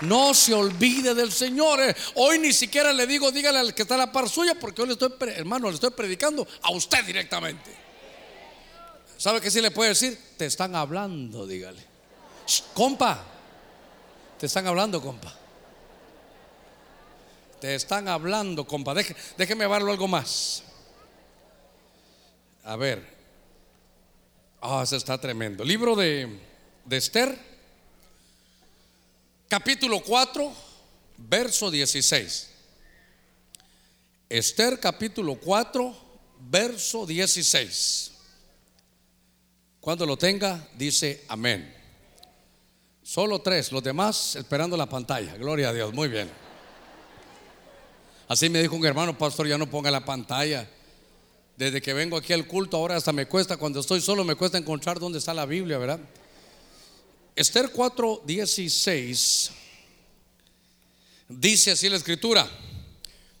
[0.00, 1.80] No se olvide del Señor.
[1.80, 1.94] Eh.
[2.16, 4.88] Hoy ni siquiera le digo, dígale al que está a la par suya, porque hoy
[4.88, 7.70] le estoy, hermano, le estoy predicando a usted directamente.
[9.16, 10.20] ¿Sabe qué sí le puede decir?
[10.36, 11.84] Te están hablando, dígale.
[12.74, 13.22] compa,
[14.40, 15.45] te están hablando, compa.
[17.60, 18.94] Te están hablando, compa.
[19.36, 20.62] déjeme verlo algo más.
[22.64, 23.16] A ver.
[24.60, 25.64] Ah, se está tremendo.
[25.64, 26.38] Libro de,
[26.84, 27.38] de Esther
[29.48, 30.52] capítulo 4,
[31.18, 32.50] verso 16.
[34.28, 35.96] Esther capítulo 4,
[36.40, 38.12] verso 16.
[39.80, 41.72] Cuando lo tenga, dice amén.
[43.02, 45.36] Solo tres, los demás esperando la pantalla.
[45.36, 46.28] Gloria a Dios, muy bien.
[48.28, 50.68] Así me dijo un hermano, pastor, ya no ponga la pantalla.
[51.56, 54.58] Desde que vengo aquí al culto, ahora hasta me cuesta, cuando estoy solo, me cuesta
[54.58, 56.00] encontrar dónde está la Biblia, ¿verdad?
[57.34, 59.50] Esther 4:16
[61.28, 62.48] dice así la escritura,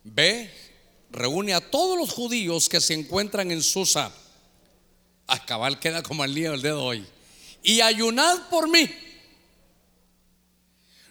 [0.04, 0.50] ve,
[1.10, 4.12] reúne a todos los judíos que se encuentran en Susa,
[5.26, 7.06] a cabal queda como el día del dedo hoy,
[7.62, 8.88] y ayunad por mí,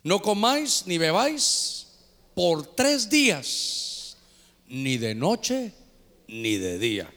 [0.03, 1.84] no comáis ni bebáis
[2.35, 4.17] por tres días,
[4.67, 5.73] ni de noche
[6.27, 7.13] ni de día.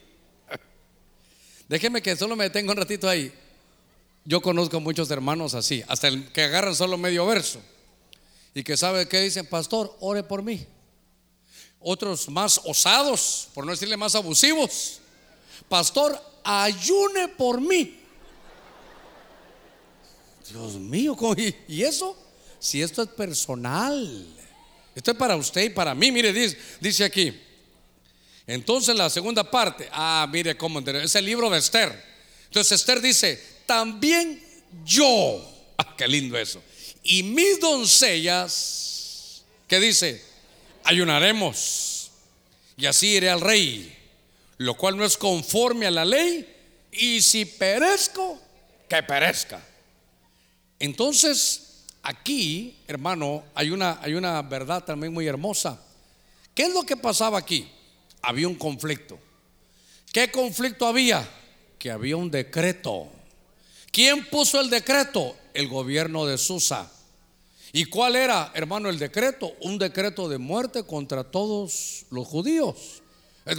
[1.69, 3.33] Déjeme que solo me detenga un ratito ahí.
[4.25, 7.61] Yo conozco muchos hermanos así, hasta el que agarran solo medio verso
[8.55, 10.67] y que sabe que dicen, pastor, ore por mí.
[11.81, 15.01] Otros más osados, por no decirle más abusivos,
[15.69, 18.01] pastor, ayune por mí.
[20.51, 21.17] Dios mío,
[21.67, 22.17] ¿y eso?
[22.59, 24.38] Si esto es personal,
[24.99, 27.33] esto es para usted y para mí, mire, dice, dice aquí.
[28.49, 32.05] Entonces la segunda parte, ah, mire cómo, es el libro de Esther.
[32.47, 34.43] Entonces Esther dice, también
[34.85, 35.55] yo.
[35.81, 36.61] Ah, qué lindo eso.
[37.05, 40.21] Y mis doncellas, ¿qué dice?
[40.83, 42.11] Ayunaremos.
[42.77, 43.97] Y así iré al rey,
[44.57, 46.53] lo cual no es conforme a la ley.
[46.91, 48.41] Y si perezco,
[48.89, 49.65] que perezca.
[50.81, 51.68] Entonces,
[52.09, 55.79] aquí, hermano, hay una, hay una verdad también muy hermosa.
[56.55, 57.69] ¿Qué es lo que pasaba aquí?
[58.23, 59.19] Había un conflicto.
[60.11, 61.29] ¿Qué conflicto había?
[61.79, 63.09] Que había un decreto.
[63.93, 65.37] ¿Quién puso el decreto?
[65.53, 66.91] El gobierno de Susa.
[67.75, 69.53] ¿Y cuál era, hermano, el decreto?
[69.61, 73.03] Un decreto de muerte contra todos los judíos.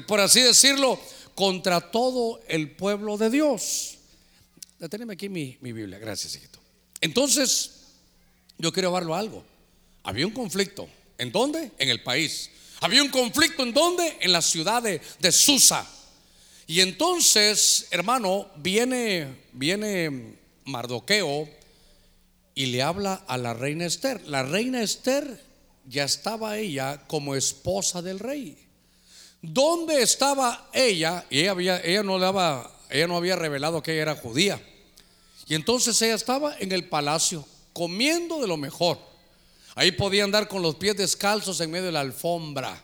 [0.08, 1.00] Por así decirlo,
[1.36, 4.00] contra todo el pueblo de Dios.
[4.80, 6.58] Deténeme aquí mi, mi Biblia, gracias, hijito.
[7.00, 7.79] Entonces,
[8.60, 9.44] yo quiero verlo algo.
[10.04, 10.88] Había un conflicto.
[11.18, 11.72] ¿En dónde?
[11.80, 12.52] En el país.
[12.82, 14.18] Había un conflicto en dónde?
[14.20, 15.88] En la ciudad de, de Susa.
[16.68, 20.36] Y entonces, hermano, viene, viene
[20.66, 21.50] Mardoqueo
[22.54, 24.22] y le habla a la reina Esther.
[24.28, 25.42] La reina Esther
[25.88, 28.58] ya estaba ella como esposa del rey.
[29.42, 31.26] ¿Dónde estaba ella?
[31.30, 34.62] Y ella, había, ella, no daba, ella no había revelado que ella era judía.
[35.48, 37.46] Y entonces ella estaba en el palacio
[37.80, 39.00] comiendo de lo mejor.
[39.74, 42.84] Ahí podía andar con los pies descalzos en medio de la alfombra.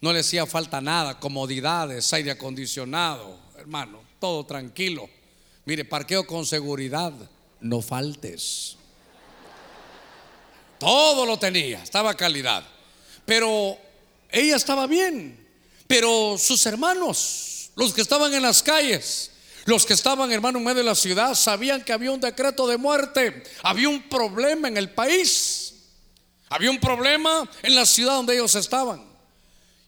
[0.00, 5.08] No le hacía falta nada, comodidades, aire acondicionado, hermano, todo tranquilo.
[5.66, 7.12] Mire, parqueo con seguridad,
[7.60, 8.76] no faltes.
[10.80, 12.64] Todo lo tenía, estaba calidad.
[13.24, 13.78] Pero
[14.32, 15.46] ella estaba bien.
[15.86, 19.30] Pero sus hermanos, los que estaban en las calles,
[19.64, 22.76] los que estaban, hermano, en medio de la ciudad, sabían que había un decreto de
[22.76, 23.42] muerte.
[23.62, 25.74] Había un problema en el país.
[26.48, 29.04] Había un problema en la ciudad donde ellos estaban.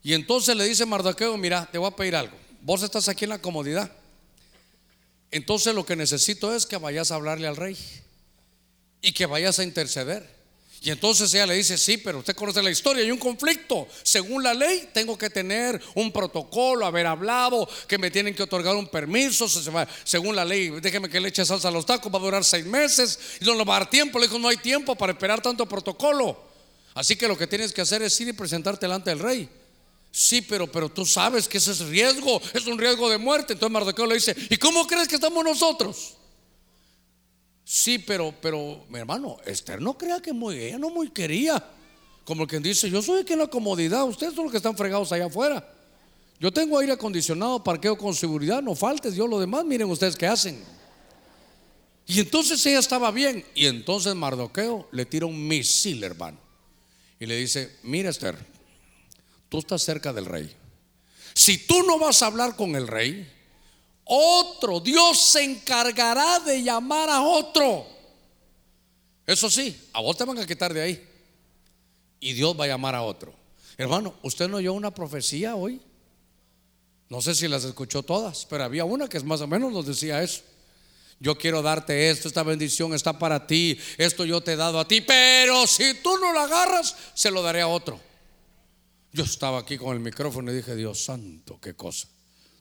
[0.03, 2.37] Y entonces le dice Mardoqueo, mira, te voy a pedir algo.
[2.63, 3.91] Vos estás aquí en la comodidad.
[5.31, 7.77] Entonces lo que necesito es que vayas a hablarle al rey
[9.03, 10.36] y que vayas a interceder.
[10.87, 13.89] Y entonces ella le dice, sí, pero usted conoce la historia, hay un conflicto.
[14.05, 18.77] Según la ley, tengo que tener un protocolo, haber hablado, que me tienen que otorgar
[18.77, 19.49] un permiso.
[20.05, 22.65] Según la ley, déjeme que le eche salsa a los tacos, va a durar seis
[22.65, 24.21] meses y no le va a dar tiempo.
[24.21, 26.41] Le dijo, no hay tiempo para esperar tanto protocolo.
[26.95, 29.49] Así que lo que tienes que hacer es ir y presentarte delante del rey.
[30.13, 33.55] Sí, pero, pero tú sabes que ese es riesgo, es un riesgo de muerte.
[33.55, 36.15] Entonces Mardoqueo le dice, ¿y cómo crees que estamos nosotros?
[37.69, 41.61] Sí, pero, pero, mi hermano, Esther no crea que muy, ella no muy quería.
[42.25, 45.11] Como quien dice, yo soy aquí en la comodidad, ustedes son los que están fregados
[45.11, 45.69] allá afuera.
[46.39, 50.29] Yo tengo aire acondicionado, parqueo con seguridad, no faltes, yo lo demás, miren ustedes qué
[50.29, 50.63] hacen.
[52.07, 53.45] Y entonces ella estaba bien.
[53.57, 56.39] Y entonces Mardoqueo le tira un misil, hermano.
[57.19, 58.39] Y le dice, mira Esther,
[59.49, 60.55] tú estás cerca del rey.
[61.35, 63.29] Si tú no vas a hablar con el rey,
[64.07, 67.85] otro, Dios se encargará de llamar a otro.
[69.27, 71.09] Eso sí, a vos te van a quitar de ahí.
[72.21, 73.35] Y Dios va a llamar a otro.
[73.77, 75.81] Hermano, ¿usted no oyó una profecía hoy?
[77.09, 80.23] No sé si las escuchó todas, pero había una que más o menos nos decía
[80.23, 80.43] eso.
[81.19, 84.87] Yo quiero darte esto, esta bendición está para ti, esto yo te he dado a
[84.87, 87.99] ti, pero si tú no la agarras, se lo daré a otro.
[89.13, 92.09] Yo estaba aquí con el micrófono y dije, Dios santo, qué cosa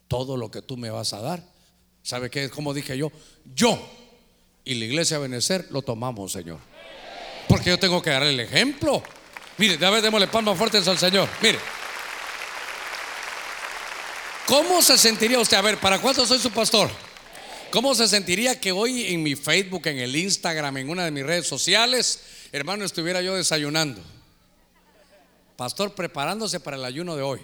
[0.08, 1.44] todo lo que tú me vas a dar.
[2.04, 2.50] ¿Sabe qué?
[2.50, 3.12] Como dije yo,
[3.56, 3.80] yo
[4.64, 6.60] y la iglesia Benecer lo tomamos, Señor.
[7.48, 9.02] Porque yo tengo que dar el ejemplo.
[9.58, 11.30] Mire, vez démosle palmas fuertes al Señor.
[11.42, 11.60] Mire.
[14.48, 15.58] ¿Cómo se sentiría usted?
[15.58, 16.90] A ver, ¿para cuánto soy su pastor?
[17.72, 21.26] ¿Cómo se sentiría que hoy en mi Facebook, en el Instagram, en una de mis
[21.26, 24.02] redes sociales, hermano, estuviera yo desayunando?
[25.58, 27.40] Pastor preparándose para el ayuno de hoy.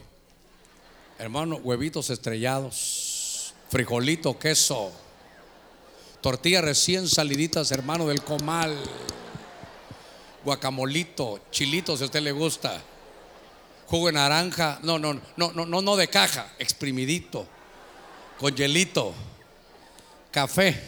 [1.21, 4.91] Hermano, huevitos estrellados, frijolito, queso,
[6.19, 8.75] tortillas recién saliditas, hermano, del comal,
[10.43, 12.81] guacamolito, chilito, si a usted le gusta,
[13.85, 17.45] jugo de naranja, no, no, no, no, no, no de caja, exprimidito,
[18.39, 19.13] con hielito,
[20.31, 20.81] café,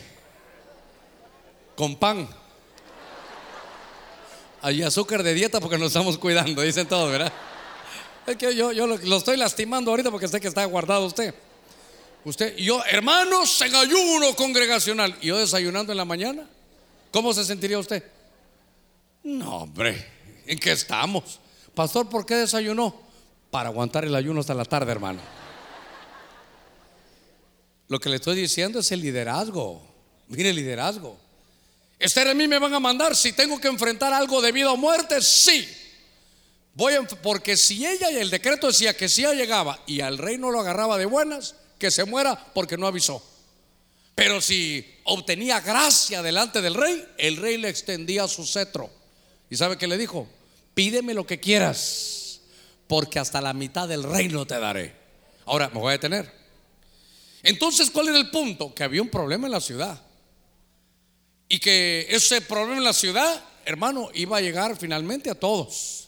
[1.75, 2.27] con pan.
[4.63, 7.31] Hay azúcar de dieta porque nos estamos cuidando, dicen todos, ¿verdad?
[8.25, 11.33] Es que yo, yo lo, estoy lastimando ahorita porque sé que está guardado usted.
[12.25, 15.15] Usted yo, hermanos, en ayuno congregacional.
[15.21, 16.47] Y yo desayunando en la mañana.
[17.11, 18.03] ¿Cómo se sentiría usted?
[19.23, 20.05] No, hombre,
[20.45, 21.39] ¿en qué estamos?
[21.75, 22.95] Pastor, ¿por qué desayunó?
[23.51, 25.19] Para aguantar el ayuno hasta la tarde, hermano.
[27.87, 29.81] Lo que le estoy diciendo es el liderazgo.
[30.29, 31.17] Mire el liderazgo.
[31.99, 34.77] Esther a mí me van a mandar si tengo que enfrentar algo de vida o
[34.77, 35.67] muerte, sí.
[36.75, 40.37] Voy porque si ella y el decreto decía que si ella llegaba y al rey
[40.37, 43.23] no lo agarraba de buenas, que se muera porque no avisó.
[44.15, 48.89] Pero si obtenía gracia delante del rey, el rey le extendía su cetro.
[49.49, 50.27] ¿Y sabe qué le dijo?
[50.73, 52.41] Pídeme lo que quieras,
[52.87, 54.95] porque hasta la mitad del reino te daré.
[55.45, 56.31] Ahora me voy a detener.
[57.43, 58.73] Entonces, ¿cuál era el punto?
[58.73, 60.01] Que había un problema en la ciudad.
[61.49, 66.02] Y que ese problema en la ciudad, hermano, iba a llegar finalmente a todos.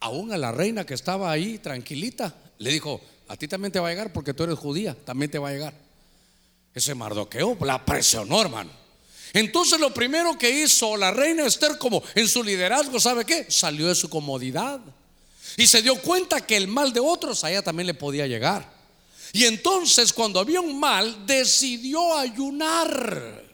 [0.00, 3.88] Aún a la reina que estaba ahí tranquilita, le dijo, a ti también te va
[3.88, 5.74] a llegar porque tú eres judía, también te va a llegar.
[6.74, 8.70] Ese Mardoqueo la presionó, hermano.
[9.32, 13.46] Entonces lo primero que hizo la reina Esther como en su liderazgo, ¿sabe qué?
[13.48, 14.80] Salió de su comodidad.
[15.56, 18.70] Y se dio cuenta que el mal de otros a ella también le podía llegar.
[19.32, 23.44] Y entonces cuando había un mal, decidió ayunar.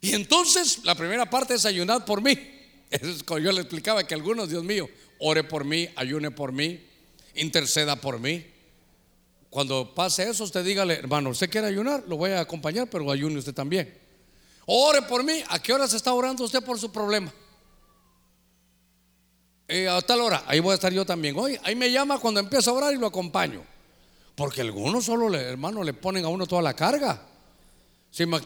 [0.00, 2.38] Y entonces la primera parte es ayunar por mí.
[2.90, 4.88] Yo le explicaba que algunos, Dios mío,
[5.18, 6.80] ore por mí, ayune por mí,
[7.34, 8.44] interceda por mí.
[9.48, 12.04] Cuando pase eso, usted dígale, hermano, ¿usted quiere ayunar?
[12.06, 13.92] Lo voy a acompañar, pero ayune usted también.
[14.66, 15.42] Ore por mí.
[15.48, 17.32] ¿A qué hora se está orando usted por su problema?
[19.66, 21.36] Eh, a tal hora, ahí voy a estar yo también.
[21.38, 23.64] Hoy, ahí me llama cuando empieza a orar y lo acompaño.
[24.34, 27.20] Porque algunos solo, le, hermano, le ponen a uno toda la carga.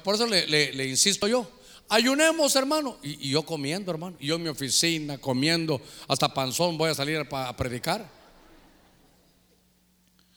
[0.03, 1.51] por eso le, insisto yo.
[1.89, 2.99] Ayunemos, hermano.
[3.03, 4.17] Y, yo comiendo, hermano.
[4.19, 8.09] Y yo en mi oficina, comiendo, hasta panzón voy a salir a predicar.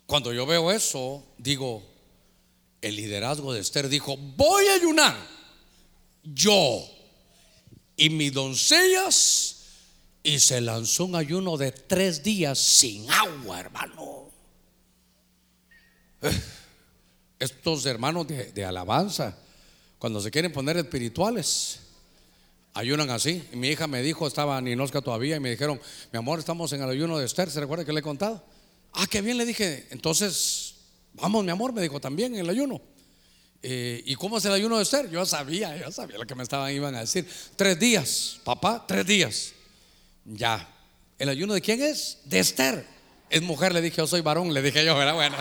[0.05, 1.83] Cuando yo veo eso, digo,
[2.81, 5.15] el liderazgo de Esther dijo, voy a ayunar
[6.23, 6.81] yo
[7.95, 9.55] y mis doncellas
[10.23, 14.29] y se lanzó un ayuno de tres días sin agua, hermano.
[17.39, 19.37] Estos hermanos de, alabanza,
[19.99, 21.79] cuando se quieren poner espirituales,
[22.73, 23.43] ayunan así.
[23.53, 25.79] Mi hija me dijo, estaba Ninosca todavía, y me dijeron,
[26.11, 28.43] mi amor, estamos en el ayuno de Esther, ¿se recuerda que le he contado?
[28.93, 29.87] Ah, qué bien, le dije.
[29.89, 30.75] Entonces,
[31.13, 32.81] vamos, mi amor, me dijo también en el ayuno.
[33.63, 35.09] Eh, ¿Y cómo es el ayuno de Esther?
[35.09, 37.27] Yo sabía, yo sabía lo que me estaban iban a decir.
[37.55, 39.53] Tres días, papá, tres días.
[40.25, 40.69] Ya.
[41.17, 42.19] ¿El ayuno de quién es?
[42.25, 42.85] De Esther.
[43.29, 45.35] Es mujer, le dije, yo soy varón, le dije yo, era bueno.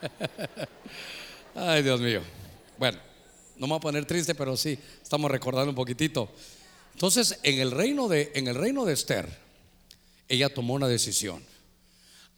[1.54, 2.22] Ay, Dios mío.
[2.80, 2.98] Bueno,
[3.56, 6.32] no me voy a poner triste, pero sí, estamos recordando un poquitito.
[6.94, 9.28] Entonces, en el reino de, en el reino de Esther,
[10.26, 11.44] ella tomó una decisión.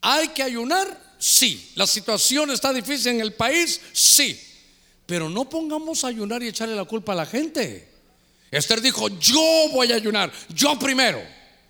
[0.00, 1.14] ¿Hay que ayunar?
[1.16, 1.70] Sí.
[1.76, 3.80] ¿La situación está difícil en el país?
[3.92, 4.36] Sí.
[5.06, 7.88] Pero no pongamos a ayunar y echarle la culpa a la gente.
[8.50, 11.22] Esther dijo, yo voy a ayunar, yo primero.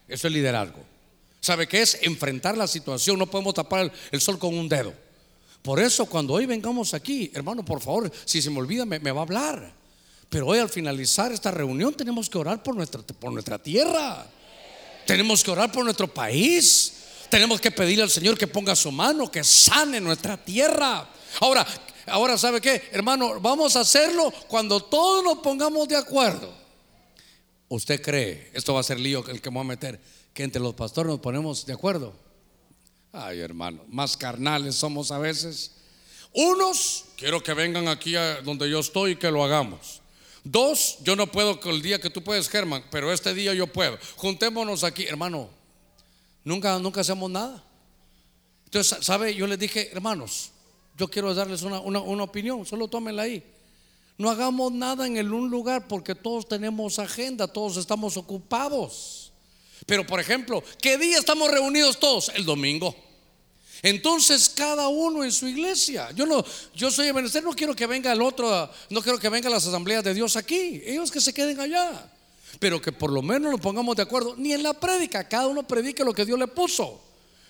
[0.09, 0.83] Eso es liderazgo.
[1.43, 1.99] ¿Sabe qué es?
[2.01, 3.19] Enfrentar la situación.
[3.19, 4.95] No podemos tapar el, sol con un dedo.
[5.63, 9.21] Por eso cuando hoy vengamos aquí, hermano, por favor, si se me olvida, me, va
[9.21, 9.73] a hablar.
[10.29, 14.27] Pero hoy al finalizar esta reunión tenemos que orar por nuestra, por nuestra tierra.
[15.07, 16.95] Tenemos que orar por nuestro país.
[17.31, 21.09] Tenemos que pedirle al Señor que ponga su mano, que sane nuestra tierra.
[21.41, 21.67] Ahora,
[22.07, 22.91] ahora ¿sabe qué?
[22.91, 26.53] Hermano, vamos a hacerlo cuando todos nos pongamos de acuerdo.
[27.69, 30.01] ¿Usted cree, esto va a ser lío el que voy a meter,
[30.35, 32.13] que entre los pastores nos ponemos de acuerdo?
[33.13, 35.73] Ay, hermano, más carnales somos a veces.
[36.33, 40.01] Unos, quiero que vengan aquí a donde yo estoy y que lo hagamos.
[40.45, 43.99] Dos, yo no puedo el día que tú puedes, Germán, pero este día yo puedo.
[44.17, 45.51] Juntémonos aquí, hermano.
[46.43, 47.63] Nunca, nunca hacemos nada.
[48.65, 49.35] Entonces, ¿sabe?
[49.35, 50.51] Yo les dije, hermanos,
[50.97, 53.45] yo quiero darles una, una, opinión, solo tómenla ahí.
[54.17, 59.22] No hagamos nada en el un lugar porque todos tenemos agenda, todos estamos ocupados.
[59.87, 62.31] Pero, por ejemplo, ¿qué día estamos reunidos todos?
[62.35, 62.95] El domingo.
[63.83, 66.11] Entonces cada uno en su iglesia.
[66.13, 69.51] Yo no, yo soy evangelista, no quiero que venga el otro, no quiero que venga
[69.51, 70.81] las asambleas de Dios aquí.
[70.87, 72.09] Ellos que se queden allá.
[72.61, 74.37] Pero que por lo menos nos pongamos de acuerdo.
[74.37, 77.03] Ni en la prédica, cada uno predique lo que Dios le puso.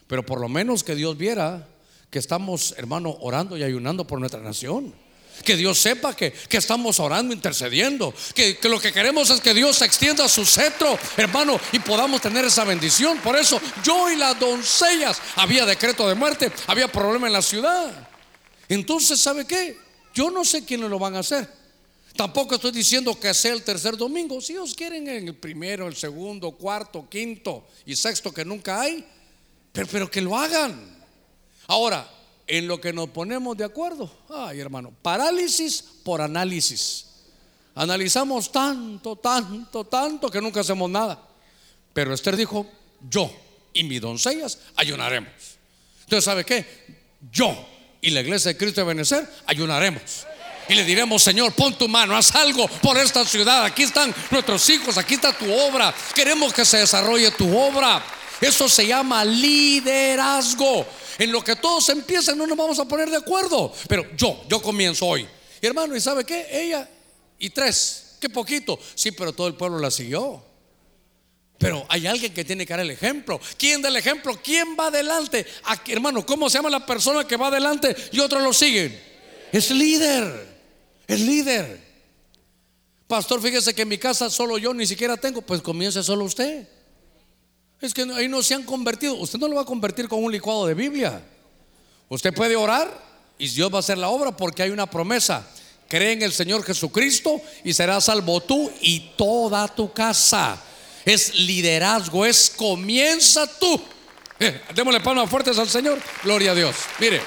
[0.07, 1.69] Pero por lo menos que Dios viera
[2.09, 4.95] que estamos, hermano, orando y ayunando por nuestra nación.
[5.43, 8.15] Que Dios sepa que, estamos orando, intercediendo.
[8.35, 12.45] Que, que, lo que queremos es que Dios extienda su cetro, hermano, y podamos tener
[12.45, 13.19] esa bendición.
[13.19, 18.09] Por eso yo y las doncellas, había decreto de muerte, había problema en la ciudad.
[18.69, 19.77] Entonces, ¿sabe qué?
[20.15, 21.49] Yo no sé quiénes lo van a hacer.
[22.17, 24.41] Tampoco estoy diciendo que sea el tercer domingo.
[24.41, 29.05] Si ellos quieren en el primero, el segundo, cuarto, quinto y sexto que nunca hay,
[29.73, 31.03] pero que lo hagan.
[31.67, 32.09] Ahora,
[32.53, 34.15] en lo que nos ponemos de acuerdo.
[34.29, 37.07] Ay, hermano, parálisis por análisis.
[37.75, 41.19] Analizamos tanto, tanto, tanto que nunca hacemos nada.
[41.95, 42.67] Pero Esther dijo,
[43.09, 43.33] yo
[43.73, 45.33] y mis doncellas ayunaremos.
[46.03, 46.67] Entonces, ¿sabe qué?
[47.33, 47.57] Yo
[48.03, 50.27] y la iglesia de Cristo de Benecer ayunaremos.
[50.69, 53.65] Y le diremos, Señor, pon tu mano, haz algo por esta ciudad.
[53.65, 55.95] Aquí están nuestros hijos, aquí está tu obra.
[56.15, 58.05] Queremos que se desarrolle tu obra.
[58.43, 60.85] Eso se llama liderazgo.
[61.19, 63.73] En lo que todos empiezan no nos vamos a poner de acuerdo.
[63.89, 65.27] Pero yo, yo comienzo hoy.
[65.61, 66.49] hermano, ¿y sabe qué?
[66.51, 66.89] Ella
[67.39, 68.79] y tres, qué poquito.
[68.97, 70.43] Sí, pero todo el pueblo la siguió.
[71.57, 73.41] Pero hay alguien que tiene que dar el ejemplo.
[73.57, 74.37] ¿Quién da el ejemplo?
[74.43, 75.47] ¿Quién va adelante?
[75.63, 79.01] Aquí, hermano, ¿cómo se llama la persona que va adelante y otros lo siguen?
[79.53, 80.49] Es líder.
[81.07, 81.81] Es líder.
[83.07, 85.43] Pastor, fíjese que en mi casa solo yo ni siquiera tengo.
[85.43, 86.67] Pues comience solo usted.
[87.83, 89.17] Es que ahí no se han convertido.
[89.17, 91.21] Usted no lo va a convertir con un licuado de Biblia.
[92.09, 92.89] Usted puede orar
[93.39, 95.47] y Dios va a hacer la obra porque hay una promesa.
[95.89, 100.63] Cree en el Señor Jesucristo y serás salvo tú y toda tu casa
[101.05, 103.81] es liderazgo, es comienza tú.
[104.39, 106.01] Eh, démosle palmas fuertes al Señor.
[106.23, 106.77] Gloria a Dios.
[106.99, 107.21] Mire.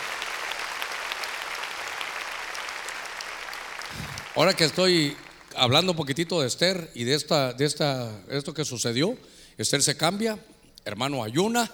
[4.35, 5.15] Ahora que estoy
[5.55, 9.17] hablando un poquitito de Esther y de esta, de esta, esto que sucedió,
[9.57, 10.37] Esther se cambia,
[10.83, 11.71] hermano ayuna,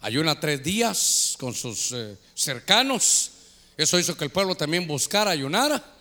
[0.00, 3.30] ayuna tres días con sus eh, cercanos.
[3.76, 5.94] Eso hizo que el pueblo también buscara ayunar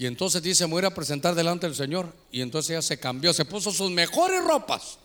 [0.00, 2.10] y entonces dice, me voy a presentar delante del Señor.
[2.32, 4.98] Y entonces ella se cambió, se puso sus mejores ropas,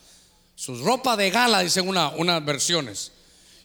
[0.56, 3.12] sus ropas de gala, dicen una, unas versiones.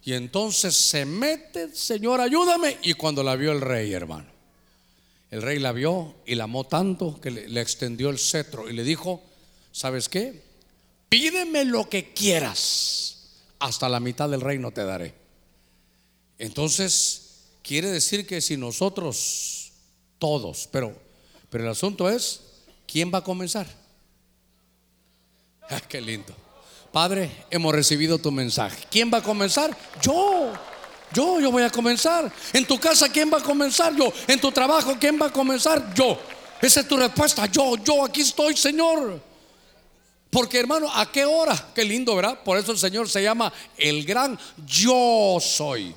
[0.02, 2.78] Y entonces se mete, Señor, ayúdame.
[2.82, 4.26] Y cuando la vio el rey, hermano,
[5.30, 8.72] el rey la vio y la amó tanto que le, le extendió el cetro y
[8.72, 9.22] le dijo,
[9.70, 10.42] ¿sabes qué?
[11.10, 13.18] Pídeme lo que quieras,
[13.58, 15.14] hasta la mitad del reino te daré.
[16.38, 19.72] Entonces, quiere decir que si nosotros,
[20.18, 21.10] todos, pero
[21.50, 22.40] pero el asunto es,
[22.86, 23.66] ¿quién va a comenzar?
[25.68, 26.34] Ah, qué lindo.
[26.92, 28.84] Padre, hemos recibido tu mensaje.
[28.90, 29.76] ¿Quién va a comenzar?
[30.00, 30.52] Yo.
[31.12, 32.32] Yo, yo voy a comenzar.
[32.52, 33.94] En tu casa, ¿quién va a comenzar?
[33.96, 34.12] Yo.
[34.28, 35.92] En tu trabajo, ¿quién va a comenzar?
[35.92, 36.18] Yo.
[36.62, 37.46] Esa es tu respuesta.
[37.46, 39.20] Yo, yo, aquí estoy, Señor.
[40.30, 41.72] Porque hermano, ¿a qué hora?
[41.74, 42.42] Qué lindo, ¿verdad?
[42.44, 45.94] Por eso el Señor se llama el gran yo soy.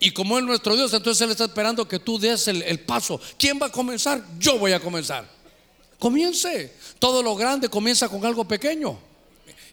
[0.00, 3.20] Y como es nuestro Dios, entonces Él está esperando que tú des el, paso.
[3.38, 4.24] ¿Quién va a comenzar?
[4.38, 5.28] Yo voy a comenzar.
[5.98, 6.72] Comience.
[6.98, 8.98] Todo lo grande comienza con algo pequeño.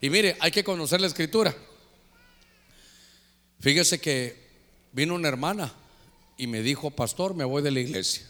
[0.01, 1.55] Y mire, hay que conocer la escritura.
[3.59, 4.35] Fíjese que
[4.91, 5.73] vino una hermana
[6.37, 8.27] y me dijo, pastor, me voy de la iglesia.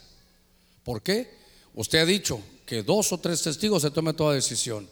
[0.83, 1.35] ¿Por qué?
[1.73, 4.89] Usted ha dicho que dos o tres testigos se tome toda decisión.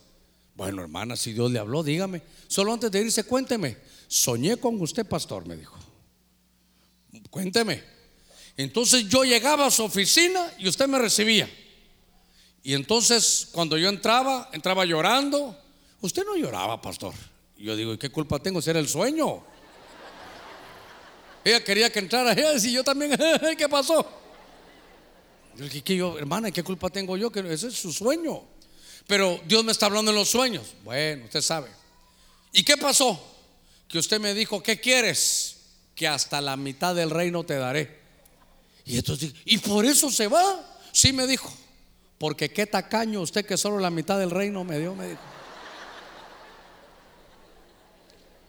[0.60, 2.22] Bueno, hermana, si Dios le habló, dígame.
[2.50, 3.78] Solo antes de irse, cuénteme.
[4.10, 5.80] Soñé con usted, pastor, me dijo.
[7.30, 7.82] Cuénteme.
[8.58, 11.50] Entonces yo llegaba a su oficina y usted me recibía.
[12.62, 15.58] Y entonces cuando yo entraba, entraba llorando.
[16.02, 17.14] Usted no lloraba, pastor.
[17.58, 19.42] Yo digo, ¿y qué culpa tengo si era el sueño?
[21.46, 23.18] Ella quería que entrara, ella y yo también,
[23.58, 24.06] ¿qué pasó?
[25.56, 27.32] Yo dije, ¿qué yo, hermana, qué culpa tengo yo?
[27.32, 28.59] Que ese es su sueño.
[29.10, 30.74] Pero Dios me está hablando en los sueños.
[30.86, 31.70] Bueno, usted sabe.
[32.54, 33.22] ¿Y qué pasó?
[33.90, 35.60] Que usted me dijo, ¿qué quieres?
[36.00, 38.00] que hasta la mitad del reino te daré.
[38.86, 40.80] Y entonces, ¿y por eso se va?
[40.94, 41.54] Sí me dijo,
[42.18, 45.22] porque qué tacaño usted que solo la mitad del reino me dio, me dijo.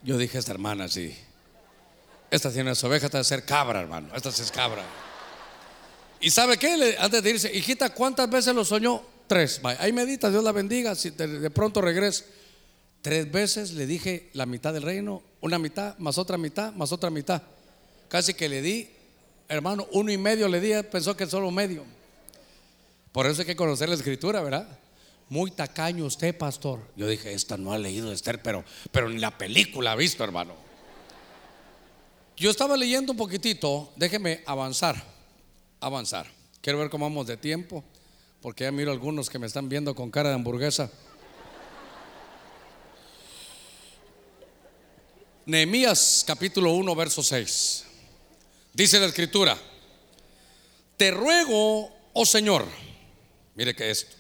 [0.04, 1.12] Yo dije, esta hermana, sí.
[2.30, 4.14] Esta tiene su oveja, esta de ser cabra, hermano.
[4.14, 4.84] Esta es cabra.
[6.20, 6.96] ¿Y sabe qué?
[7.00, 9.02] Antes de irse, hijita, ¿cuántas veces lo soñó?
[9.31, 9.61] Tres.
[9.78, 10.97] Ahí medita, Dios la bendiga.
[10.97, 12.24] Si de pronto regresa.
[13.01, 17.11] Tres veces le dije la mitad del reino, una mitad, más otra mitad, más otra
[17.11, 17.41] mitad.
[18.09, 18.91] Casi que le di,
[19.49, 21.85] hermano, uno y medio le di, pensó que solo medio.
[23.12, 24.66] Por eso hay que conocer la escritura, ¿verdad?
[25.28, 26.81] Muy tacaño usted, pastor.
[26.97, 30.55] Yo dije, esta no ha leído Esther, pero, pero ni la película ha visto, hermano.
[32.37, 35.01] Yo estaba leyendo un poquitito, déjeme avanzar,
[35.78, 36.26] avanzar.
[36.61, 37.85] Quiero ver cómo vamos de tiempo,
[38.41, 40.91] porque ya miro algunos que me están viendo con cara de hamburguesa.
[45.45, 47.84] Nehemías capítulo 1, verso 6.
[48.72, 49.59] Dice la escritura,
[50.97, 52.66] te ruego, oh Señor,
[53.57, 54.16] mire que esto,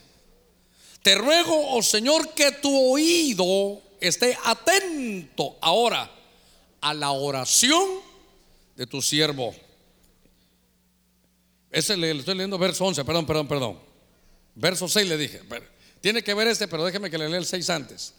[1.02, 6.10] te ruego, oh Señor, que tu oído esté atento ahora
[6.80, 7.88] a la oración
[8.76, 9.54] de tu siervo.
[11.70, 13.89] Ese le, estoy leyendo verso 11, perdón, perdón, perdón.
[14.54, 15.40] Verso 6 le dije.
[16.00, 18.14] Tiene que ver este, pero déjeme que le lea el 6 antes.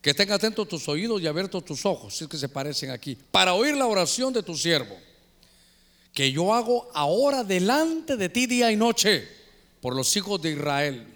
[0.00, 3.16] Que estén atentos tus oídos y abiertos tus ojos, si es que se parecen aquí,
[3.30, 4.98] para oír la oración de tu siervo,
[6.12, 9.26] que yo hago ahora delante de ti día y noche,
[9.80, 11.06] por los hijos de Israel,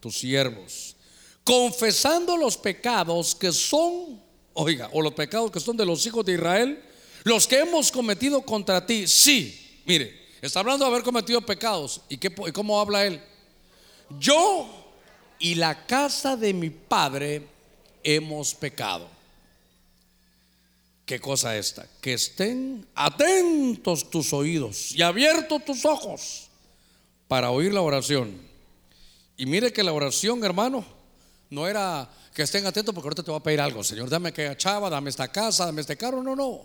[0.00, 0.96] tus siervos,
[1.42, 4.22] confesando los pecados que son,
[4.52, 6.82] oiga, o los pecados que son de los hijos de Israel,
[7.24, 9.08] los que hemos cometido contra ti.
[9.08, 12.00] Sí, mire, está hablando de haber cometido pecados.
[12.08, 13.20] ¿Y, qué, cómo habla él?
[14.18, 14.68] Yo
[15.38, 17.46] y la casa de mi padre
[18.02, 19.08] hemos pecado.
[21.04, 21.86] ¿Qué cosa esta?
[22.00, 26.48] Que estén atentos tus oídos y abiertos tus ojos
[27.28, 28.40] para oír la oración.
[29.36, 30.84] Y mire que la oración, hermano,
[31.50, 33.84] no era que estén atentos porque ahorita te voy a pedir algo.
[33.84, 36.22] Señor, dame aquella chava, dame esta casa, dame este carro.
[36.22, 36.62] No, no.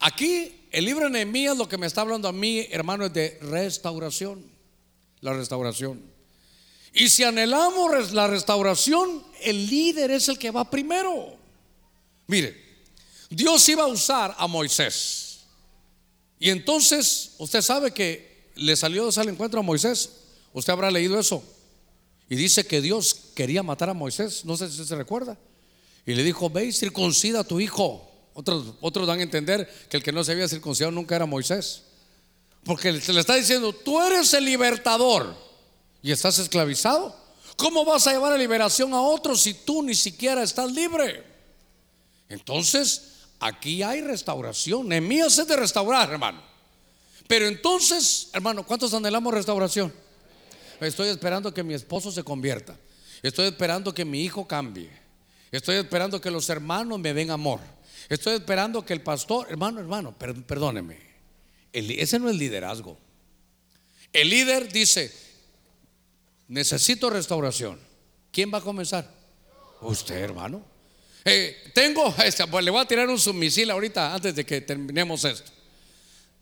[0.00, 3.38] Aquí el libro de Nehemías lo que me está hablando a mí, hermano, es de
[3.42, 4.42] restauración.
[5.20, 6.13] La restauración.
[6.94, 11.36] Y si anhelamos la restauración, el líder es el que va primero.
[12.28, 12.56] Mire,
[13.28, 15.40] Dios iba a usar a Moisés.
[16.38, 20.08] Y entonces, usted sabe que le salió al encuentro a Moisés.
[20.52, 21.42] Usted habrá leído eso.
[22.30, 24.44] Y dice que Dios quería matar a Moisés.
[24.44, 25.36] No sé si se recuerda.
[26.06, 28.08] Y le dijo, ve y circuncida a tu hijo.
[28.34, 31.82] Otros, otros dan a entender que el que no se había circuncidado nunca era Moisés.
[32.62, 35.53] Porque se le está diciendo, tú eres el libertador
[36.04, 37.16] y estás esclavizado.
[37.56, 41.24] ¿Cómo vas a llevar a liberación a otros si tú ni siquiera estás libre?
[42.28, 44.86] Entonces, aquí hay restauración.
[44.86, 46.42] Nehemías es de restaurar, hermano.
[47.26, 49.94] Pero entonces, hermano, ¿cuántos anhelamos restauración?
[50.78, 52.78] Estoy esperando que mi esposo se convierta.
[53.22, 54.90] Estoy esperando que mi hijo cambie.
[55.50, 57.60] Estoy esperando que los hermanos me den amor.
[58.10, 60.98] Estoy esperando que el pastor, hermano, hermano, perdóneme.
[61.72, 62.98] ese no es liderazgo.
[64.12, 65.24] El líder dice,
[66.48, 67.78] necesito restauración.
[68.30, 69.08] ¿Quién va a comenzar?
[69.80, 70.62] Usted, hermano.
[71.24, 75.24] Eh, tengo, este, pues le voy a tirar un submisil ahorita antes de que terminemos
[75.24, 75.50] esto.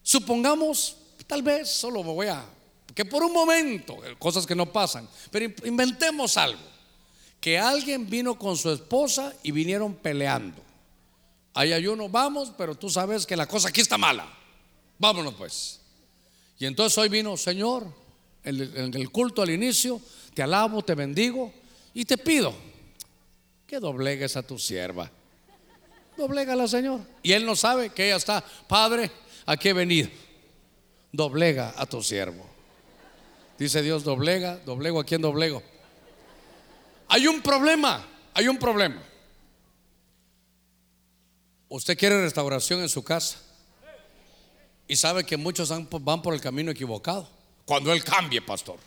[0.02, 0.96] Supongamos,
[1.26, 2.44] tal vez solo me voy a,
[2.94, 6.72] que por un momento, eh, cosas que no pasan, pero inventemos algo.
[7.40, 10.62] Que alguien vino con su esposa y vinieron peleando.
[11.54, 14.26] Hay ayuno, vamos, pero tú sabes que la cosa aquí está mala.
[14.98, 15.80] Vámonos pues.
[16.58, 17.86] Y entonces hoy vino, Señor,
[18.44, 20.00] en el culto al inicio,
[20.34, 21.52] te alabo, te bendigo
[21.94, 22.54] y te pido
[23.66, 25.10] que doblegues a tu sierva.
[26.16, 27.00] Doblégala, Señor.
[27.22, 29.10] Y él no sabe que ella está, Padre,
[29.46, 30.10] aquí he venido.
[31.10, 32.46] Doblega a tu siervo.
[33.58, 35.62] Dice Dios, doblega, doblego a quien doblego.
[37.08, 39.02] Hay un problema, hay un problema.
[41.68, 43.38] Usted quiere restauración en su casa
[44.86, 47.28] y sabe que muchos van por el camino equivocado.
[47.64, 48.78] Cuando Él cambie, pastor.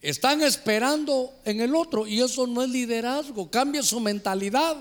[0.00, 3.50] Están esperando en el otro y eso no es liderazgo.
[3.50, 4.76] Cambia su mentalidad.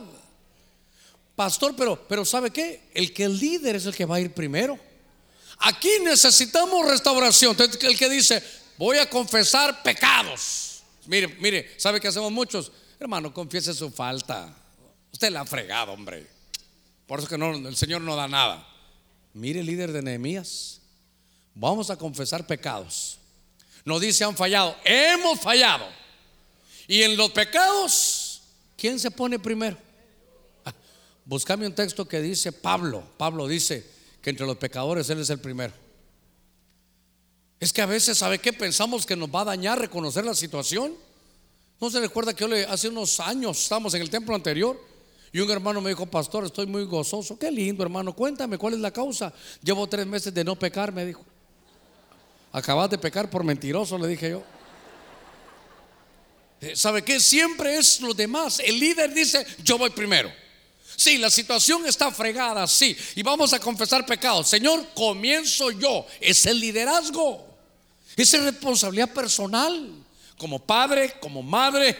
[1.35, 2.89] Pastor, pero, pero ¿sabe qué?
[2.93, 4.77] El que el líder es el que va a ir primero.
[5.59, 7.55] Aquí necesitamos restauración.
[7.81, 8.43] El que dice,
[8.77, 10.83] voy a confesar pecados.
[11.07, 12.71] Mire, mire, ¿sabe qué hacemos muchos?
[12.99, 14.53] Hermano, confiese su falta.
[15.11, 16.27] Usted la ha fregado, hombre.
[17.07, 18.67] Por eso que no, el Señor no da nada.
[19.33, 20.81] Mire, líder de Nehemías,
[21.55, 23.17] vamos a confesar pecados.
[23.83, 25.87] No dice han fallado, hemos fallado.
[26.87, 28.41] Y en los pecados,
[28.77, 29.77] ¿quién se pone primero?
[30.65, 30.73] Ah,
[31.23, 33.03] Buscame un texto que dice Pablo.
[33.17, 33.85] Pablo dice
[34.21, 35.73] que entre los pecadores Él es el primero.
[37.59, 38.53] Es que a veces, ¿sabe qué?
[38.53, 40.93] Pensamos que nos va a dañar reconocer la situación.
[41.79, 44.79] ¿No se recuerda que hace unos años estábamos en el templo anterior?
[45.31, 47.37] Y un hermano me dijo, pastor, estoy muy gozoso.
[47.37, 48.13] Qué lindo, hermano.
[48.13, 49.33] Cuéntame cuál es la causa.
[49.61, 51.25] Llevo tres meses de no pecar, me dijo.
[52.55, 54.41] Acabas de pecar por mentiroso, le dije yo.
[56.61, 57.19] Eh, ¿Sabe qué?
[57.19, 58.61] Siempre es lo demás.
[58.63, 60.31] El líder dice, yo voy primero.
[60.95, 62.95] Sí, la situación está fregada, sí.
[63.17, 64.47] Y vamos a confesar pecados.
[64.47, 66.07] Señor, comienzo yo.
[66.21, 67.45] Es el liderazgo.
[68.15, 69.93] Es responsabilidad personal.
[70.37, 71.97] Como padre, como madre,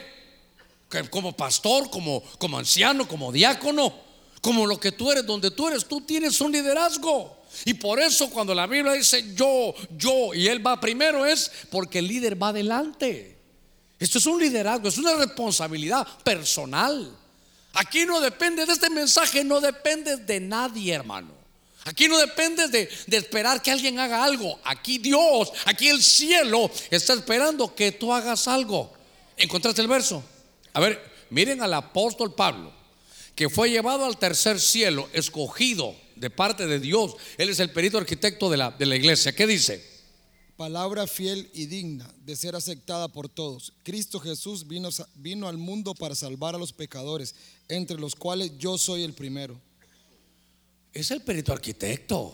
[1.10, 3.92] como pastor, como, como anciano, como diácono,
[4.46, 7.36] como lo que tú eres, donde tú eres, tú tienes un liderazgo.
[7.64, 11.98] Y por eso cuando la Biblia dice yo, yo y él va primero es porque
[11.98, 13.36] el líder va adelante.
[13.98, 17.10] Esto es un liderazgo, es una responsabilidad personal.
[17.72, 21.34] Aquí no depende de este mensaje, no depende de nadie, hermano.
[21.82, 24.60] Aquí no depende de, de, esperar que alguien haga algo.
[24.62, 28.92] Aquí Dios, aquí el cielo está esperando que tú hagas algo.
[29.36, 30.22] ¿Encontraste el verso?
[30.72, 32.75] A ver, miren al apóstol Pablo,
[33.36, 37.14] que fue llevado al tercer cielo, escogido de parte de Dios.
[37.36, 39.36] Él es el perito arquitecto de la, de la iglesia.
[39.36, 39.84] ¿Qué dice?
[40.56, 43.74] Palabra fiel y digna de ser aceptada por todos.
[43.82, 47.34] Cristo Jesús vino, vino al mundo para salvar a los pecadores,
[47.68, 49.60] entre los cuales yo soy el primero.
[50.94, 52.32] Es el perito arquitecto.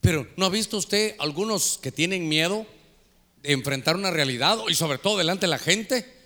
[0.00, 2.64] Pero ¿no ha visto usted algunos que tienen miedo
[3.42, 6.19] de enfrentar una realidad y sobre todo delante de la gente?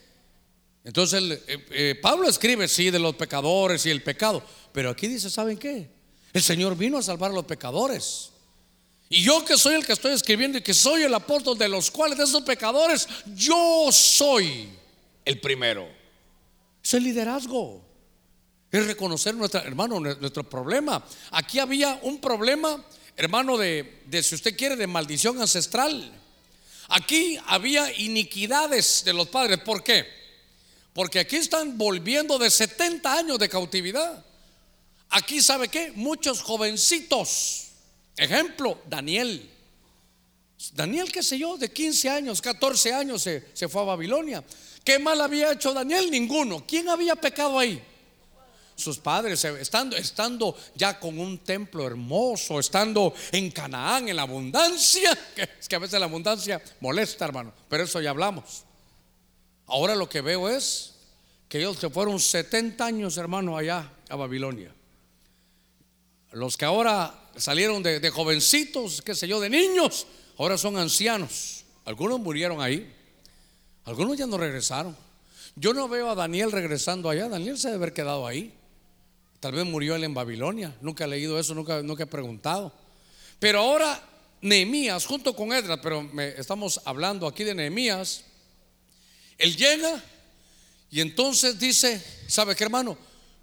[0.85, 5.31] Entonces eh, eh, Pablo escribe, sí, de los pecadores y el pecado, pero aquí dice,
[5.31, 5.89] ¿saben qué?
[6.33, 8.31] El Señor vino a salvar a los pecadores.
[9.09, 11.91] Y yo que soy el que estoy escribiendo y que soy el apóstol de los
[11.91, 14.69] cuales de esos pecadores, yo soy
[15.25, 15.89] el primero.
[16.83, 17.83] Es el liderazgo.
[18.71, 21.03] Es reconocer nuestra, hermano, nuestro problema.
[21.31, 22.85] Aquí había un problema,
[23.17, 26.13] hermano, de, de si usted quiere, de maldición ancestral.
[26.89, 29.61] Aquí había iniquidades de los padres.
[29.61, 30.24] ¿Por qué?
[30.95, 34.25] Porque aquí están volviendo de 70 años de cautividad.
[35.11, 35.93] Aquí, ¿sabe qué?
[35.95, 37.67] Muchos jovencitos.
[38.17, 39.51] Ejemplo, Daniel.
[40.73, 44.43] Daniel, qué sé yo, de 15 años, 14 años se, se fue a Babilonia.
[44.83, 46.11] ¿Qué mal había hecho Daniel?
[46.11, 46.65] Ninguno.
[46.67, 47.83] ¿Quién había pecado ahí?
[48.77, 54.23] sus padres, eh, estando, estando ya con un templo hermoso, estando en Canaán, en la
[54.23, 58.65] abundancia, que es que a veces la abundancia molesta, hermano, pero eso ya hablamos.
[59.67, 60.95] Ahora lo que veo es
[61.49, 64.75] que ellos se fueron 70 años, hermano, allá a Babilonia.
[66.33, 70.07] Los que ahora salieron de, jovencitos, qué sé yo, de niños,
[70.37, 71.65] ahora son ancianos.
[71.85, 72.93] Algunos murieron ahí,
[73.85, 74.97] algunos ya no regresaron.
[75.57, 78.53] Yo no veo a Daniel regresando allá, Daniel se debe haber quedado ahí.
[79.39, 80.75] Tal vez murió él en Babilonia.
[80.81, 82.73] Nunca he leído eso, nunca, nunca he preguntado.
[83.39, 84.03] Pero ahora
[84.41, 88.25] Nehemías, junto con Edra, pero me, estamos hablando aquí de Nehemías,
[89.45, 90.03] él llega
[90.91, 92.97] y entonces dice, ¿sabe qué hermano?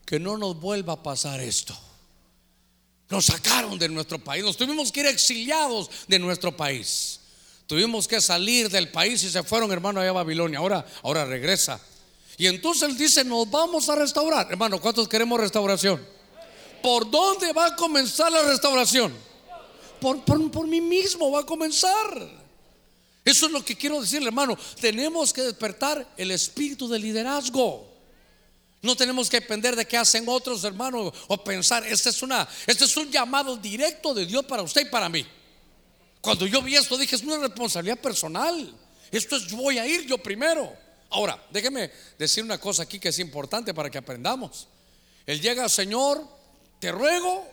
[0.06, 1.78] Que no nos vuelva a pasar esto.
[3.10, 7.20] Nos sacaron de nuestro país, nos tuvimos que ir exiliados de nuestro país.
[7.68, 10.60] Tuvimos que salir del país y se fueron, hermano, allá a Babilonia.
[10.60, 11.80] Ahora, ahora regresa.
[12.38, 14.48] Y entonces él dice, nos vamos a restaurar.
[14.50, 16.06] Hermano, ¿cuántos queremos restauración?
[16.82, 19.14] ¿Por dónde va a comenzar la restauración?
[20.02, 22.41] Por, por, mí mismo va a comenzar.
[23.24, 24.58] Eso es lo que quiero decirle, hermano.
[24.80, 27.88] Tenemos que despertar el espíritu de liderazgo.
[28.82, 32.86] No tenemos que depender de qué hacen otros, hermano, o pensar, este es, una, este
[32.86, 35.26] es un llamado directo de Dios para usted y para mí.
[36.20, 38.74] Cuando yo vi esto, dije, es una responsabilidad personal.
[39.12, 40.76] Esto es, voy a ir yo primero.
[41.12, 44.68] Ahora, déjeme decir una cosa aquí que es importante para que aprendamos.
[45.28, 46.26] Él llega, Señor,
[46.80, 47.48] te ruego,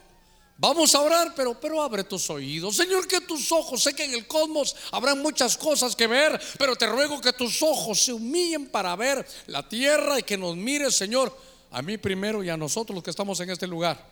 [0.59, 2.77] vamos a orar, pero, pero abre tus oídos.
[2.77, 6.77] Señor, que tus ojos, sé que en el cosmos habrá muchas cosas que ver, pero
[6.77, 10.95] te ruego que tus ojos se humillen para ver la tierra y que nos mires,
[10.95, 11.37] Señor,
[11.71, 14.05] a mí primero y a nosotros los que estamos en este lugar.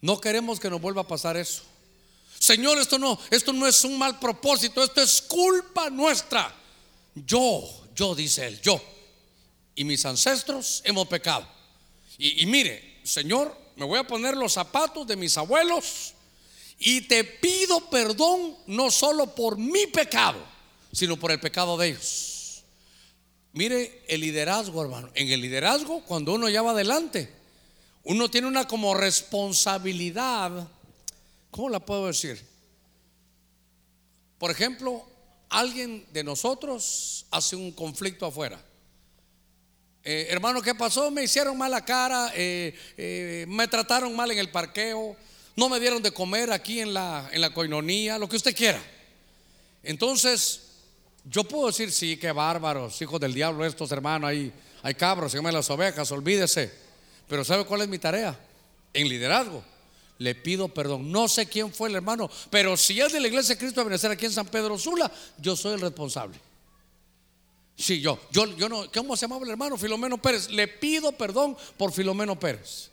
[0.00, 1.62] No queremos que nos vuelva a pasar eso.
[2.38, 6.54] Señor, esto no, esto no es un mal propósito, esto es culpa nuestra.
[7.14, 8.80] Yo, yo, dice él, yo
[9.78, 11.46] y mis ancestros hemos pecado.
[12.18, 16.12] Y, mire, Señor, me voy a poner los zapatos de mis abuelos
[16.80, 20.44] y te pido perdón no solo por mi pecado,
[20.92, 22.64] sino por el pecado de ellos.
[23.52, 25.10] Mire el liderazgo, hermano.
[25.14, 27.32] En el liderazgo, cuando uno ya va adelante,
[28.02, 30.66] uno tiene una como responsabilidad,
[31.52, 32.44] ¿cómo la puedo decir?
[34.38, 35.06] Por ejemplo,
[35.50, 38.60] alguien de nosotros hace un conflicto afuera.
[40.10, 41.10] Eh, hermano, ¿qué pasó?
[41.10, 45.14] Me hicieron mala cara, eh, eh, me trataron mal en el parqueo,
[45.54, 48.82] no me dieron de comer aquí en la, en la coinonía, lo que usted quiera.
[49.82, 50.62] Entonces,
[51.26, 54.50] yo puedo decir, sí, qué bárbaros, hijos del diablo estos hermanos, hay,
[54.82, 56.72] hay cabros, se llaman las ovejas, olvídese.
[57.28, 58.34] Pero ¿sabe cuál es mi tarea?
[58.94, 59.62] En liderazgo
[60.16, 61.12] le pido perdón.
[61.12, 63.84] No sé quién fue el hermano, pero si es de la iglesia de Cristo de
[63.84, 66.47] Benecer aquí en San Pedro Sula, yo soy el responsable.
[67.78, 69.78] Sí, yo, yo, yo no, ¿cómo se llamaba el hermano?
[69.78, 70.50] Filomeno Pérez.
[70.50, 72.90] Le pido perdón por Filomeno Pérez.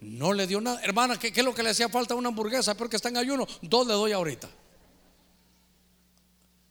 [0.00, 0.80] No le dio nada.
[0.84, 2.14] Hermana, ¿qué, es lo que le hacía falta?
[2.14, 3.44] Una hamburguesa, porque está en ayuno.
[3.60, 4.48] Dos le doy ahorita.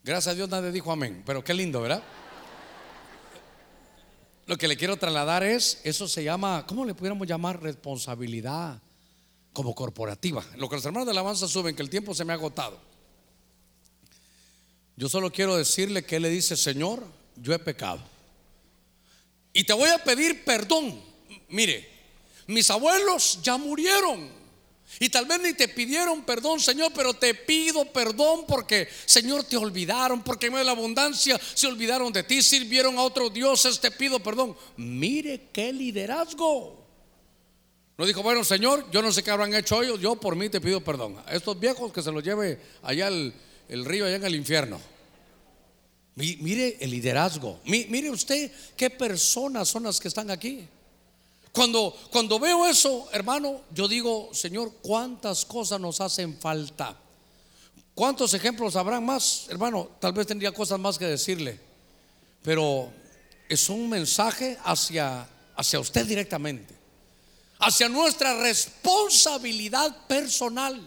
[0.06, 2.02] Gracias a Dios nadie dijo amén, pero qué lindo, ¿verdad?
[4.46, 7.62] Lo que le quiero trasladar es, eso se llama, ¿cómo le pudiéramos llamar?
[7.62, 8.82] Responsabilidad
[9.52, 10.46] como corporativa.
[10.56, 12.80] Lo que los hermanos de alabanza suben, que el tiempo se me ha agotado.
[14.98, 17.04] Yo solo quiero decirle que Él le dice, Señor,
[17.36, 18.02] yo he pecado.
[19.54, 21.00] Y te voy a pedir perdón.
[21.50, 21.88] Mire,
[22.48, 24.28] mis abuelos ya murieron.
[25.00, 29.56] Y tal vez ni te pidieron perdón, Señor, pero te pido perdón porque, Señor, te
[29.56, 33.92] olvidaron, porque en de la abundancia se olvidaron de ti, sirvieron a otros dioses, te
[33.92, 34.58] pido perdón.
[34.78, 36.88] Mire qué liderazgo.
[37.98, 40.62] No dijo, bueno, Señor, yo no sé qué habrán hecho ellos, yo por mí te
[40.62, 41.22] pido perdón.
[41.26, 43.34] A estos viejos que se los lleve allá el,
[43.70, 44.80] el río, allá en el infierno.
[46.16, 47.60] Mire el liderazgo.
[47.66, 50.68] Mire usted qué personas son las que están aquí.
[51.52, 56.98] Cuando, cuando veo eso, hermano, yo digo, Señor, ¿cuántas cosas nos hacen falta?
[57.94, 59.48] ¿Cuántos ejemplos habrán más?
[59.50, 61.60] Hermano, tal vez tendría cosas más que decirle.
[62.44, 62.92] Pero
[63.50, 66.78] es un mensaje hacia, hacia usted directamente
[67.60, 70.82] hacia nuestra responsabilidad personal.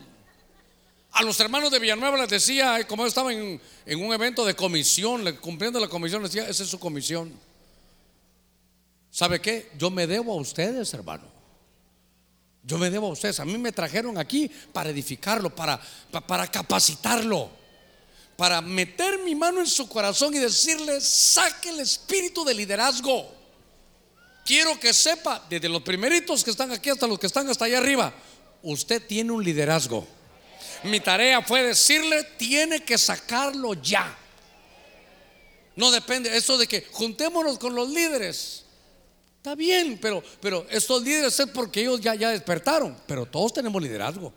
[1.12, 5.36] A los hermanos de Villanueva les decía, como estaban en, en un evento de comisión,
[5.40, 7.32] cumpliendo la comisión, les decía, esa es su comisión.
[9.10, 9.70] ¿Sabe qué?
[9.76, 11.24] Yo me debo a ustedes, hermano.
[12.62, 13.40] Yo me debo a ustedes.
[13.40, 15.80] A mí me trajeron aquí para edificarlo, para,
[16.26, 17.50] para capacitarlo,
[18.36, 23.34] para meter mi mano en su corazón y decirle, saque el espíritu de liderazgo.
[24.44, 27.78] Quiero que sepa, desde los primeritos que están aquí hasta los que están hasta allá
[27.78, 28.14] arriba,
[28.62, 30.06] usted tiene un liderazgo.
[30.82, 34.16] Mi tarea fue decirle, tiene que sacarlo ya.
[35.76, 38.64] No depende, eso de que juntémonos con los líderes.
[39.36, 43.80] Está bien, pero, pero estos líderes es porque ellos ya, ya despertaron, pero todos tenemos
[43.80, 44.32] liderazgo.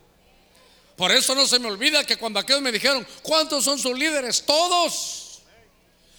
[0.95, 4.43] Por eso no se me olvida que cuando aquellos me dijeron, ¿cuántos son sus líderes?
[4.45, 5.41] Todos.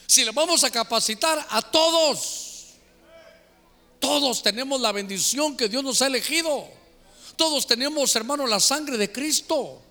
[0.07, 2.75] Si les vamos a capacitar a todos,
[4.01, 6.69] todos tenemos la bendición que Dios nos ha elegido.
[7.37, 9.84] Todos tenemos, hermano, la sangre de Cristo.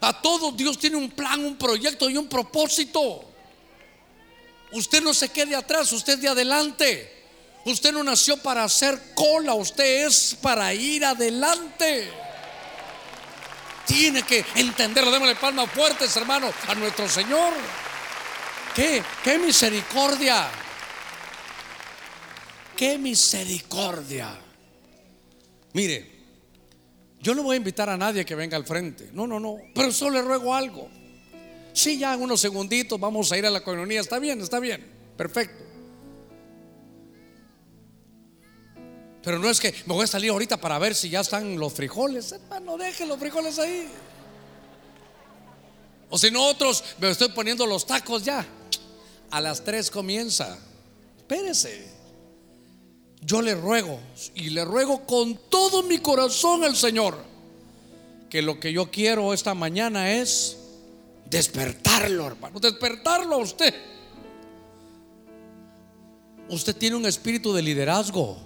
[0.00, 3.24] A todos Dios tiene un plan, un proyecto y un propósito.
[4.72, 7.20] Usted no se quede atrás, usted de adelante.
[7.64, 12.10] Usted no nació para hacer cola, usted es para ir adelante.
[13.86, 15.10] Tiene que entenderlo.
[15.10, 17.52] Démosle palmas fuertes, hermano, a nuestro Señor.
[18.74, 19.02] ¿Qué?
[19.22, 20.48] ¿Qué misericordia?
[22.76, 24.38] ¿Qué misericordia?
[25.72, 26.19] Mire,
[27.20, 29.10] yo no voy a invitar a nadie que venga al frente.
[29.12, 29.58] No, no, no.
[29.74, 30.88] Pero solo le ruego algo.
[31.72, 34.00] Sí, ya en unos segunditos vamos a ir a la comunidad.
[34.00, 34.86] Está bien, está bien.
[35.16, 35.64] Perfecto.
[39.22, 41.74] Pero no es que me voy a salir ahorita para ver si ya están los
[41.74, 42.32] frijoles.
[42.32, 43.86] Hermano, deje los frijoles ahí.
[46.08, 48.46] O si no, otros me estoy poniendo los tacos ya.
[49.30, 50.58] A las tres comienza.
[51.18, 51.99] Espérese.
[53.22, 54.00] Yo le ruego
[54.34, 57.16] y le ruego con todo mi corazón al Señor
[58.30, 60.56] que lo que yo quiero esta mañana es
[61.28, 63.74] despertarlo, hermano, despertarlo a usted.
[66.48, 68.38] Usted tiene un espíritu de liderazgo.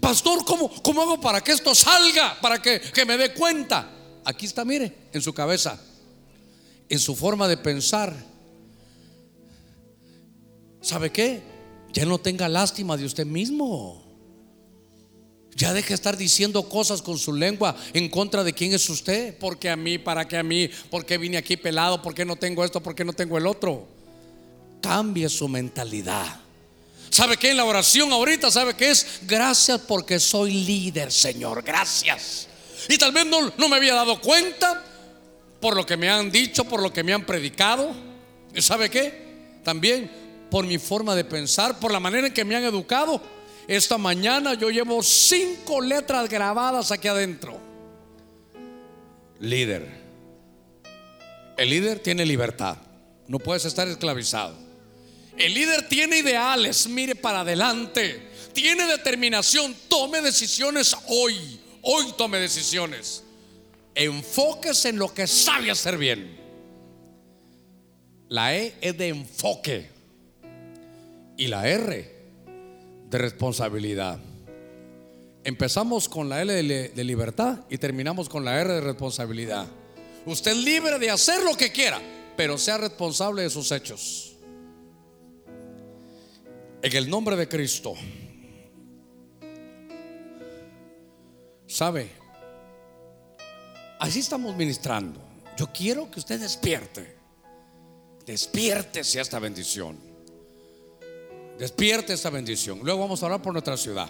[0.00, 2.38] Pastor, ¿cómo, cómo hago para que esto salga?
[2.40, 3.90] Para que, que me dé cuenta.
[4.24, 5.80] Aquí está, mire, en su cabeza,
[6.88, 8.14] en su forma de pensar.
[10.80, 11.53] ¿Sabe qué?
[11.94, 14.02] Ya no tenga lástima de usted mismo.
[15.54, 19.38] Ya deje de estar diciendo cosas con su lengua en contra de quién es usted.
[19.38, 22.82] Porque a mí, para qué a mí, porque vine aquí pelado, porque no tengo esto,
[22.82, 23.86] porque no tengo el otro.
[24.82, 26.40] Cambie su mentalidad.
[27.10, 27.52] ¿Sabe qué?
[27.52, 29.20] En la oración ahorita, ¿sabe qué es?
[29.22, 31.62] Gracias porque soy líder, Señor.
[31.62, 32.48] Gracias.
[32.88, 34.84] Y tal vez no, no me había dado cuenta
[35.60, 37.94] por lo que me han dicho, por lo que me han predicado.
[38.52, 39.60] ¿Y sabe qué?
[39.62, 43.20] También por mi forma de pensar, por la manera en que me han educado.
[43.66, 47.58] Esta mañana yo llevo cinco letras grabadas aquí adentro.
[49.40, 50.04] Líder.
[51.56, 52.76] El líder tiene libertad.
[53.26, 54.56] No puedes estar esclavizado.
[55.36, 58.28] El líder tiene ideales, mire para adelante.
[58.52, 61.60] Tiene determinación, tome decisiones hoy.
[61.82, 63.24] Hoy tome decisiones.
[63.94, 66.38] Enfóquese en lo que sabe hacer bien.
[68.28, 69.93] La E es de enfoque
[71.36, 72.14] y la R
[73.10, 74.18] de responsabilidad.
[75.44, 79.66] Empezamos con la L de, libertad y terminamos con la R de responsabilidad.
[80.24, 82.00] Usted es libre de hacer lo que quiera,
[82.36, 84.36] pero sea responsable de sus hechos.
[86.82, 87.94] En el nombre de Cristo.
[91.66, 92.08] ¿Sabe?
[93.98, 95.20] Así estamos ministrando.
[95.56, 97.16] Yo quiero que usted despierte.
[98.24, 100.13] Despiértese esta bendición.
[101.58, 102.80] Despierte esta bendición.
[102.82, 104.08] Luego vamos a hablar por nuestra ciudad.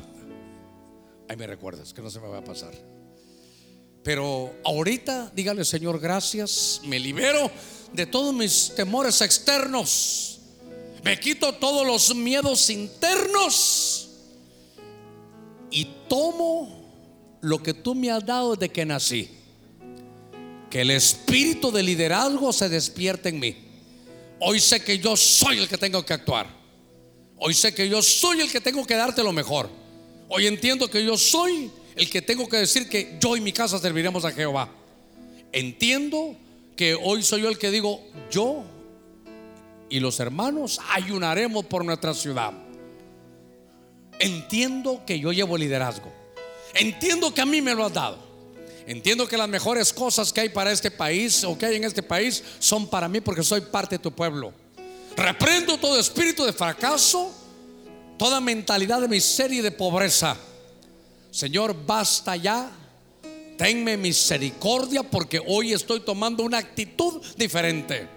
[1.28, 2.72] Ahí me recuerdas, que no se me va a pasar.
[4.02, 6.80] Pero ahorita dígale, Señor, gracias.
[6.84, 7.50] Me libero
[7.92, 10.40] de todos mis temores externos.
[11.02, 14.08] Me quito todos los miedos internos.
[15.70, 19.30] Y tomo lo que tú me has dado desde que nací.
[20.70, 23.56] Que el espíritu de liderazgo se despierte en mí.
[24.40, 26.63] Hoy sé que yo soy el que tengo que actuar.
[27.46, 29.68] Hoy sé que yo soy el que tengo que darte lo mejor.
[30.30, 33.78] Hoy entiendo que yo soy el que tengo que decir que yo y mi casa
[33.78, 34.72] serviremos a Jehová.
[35.52, 36.36] Entiendo
[36.74, 38.00] que hoy soy yo el que digo,
[38.30, 38.64] yo
[39.90, 42.54] y los hermanos ayunaremos por nuestra ciudad.
[44.20, 46.10] Entiendo que yo llevo liderazgo.
[46.72, 48.18] Entiendo que a mí me lo has dado.
[48.86, 52.02] Entiendo que las mejores cosas que hay para este país o que hay en este
[52.02, 54.63] país son para mí porque soy parte de tu pueblo.
[55.16, 57.32] Reprendo todo espíritu de fracaso,
[58.18, 60.36] toda mentalidad de miseria y de pobreza.
[61.30, 62.70] Señor, basta ya.
[63.56, 68.08] Tenme misericordia porque hoy estoy tomando una actitud diferente.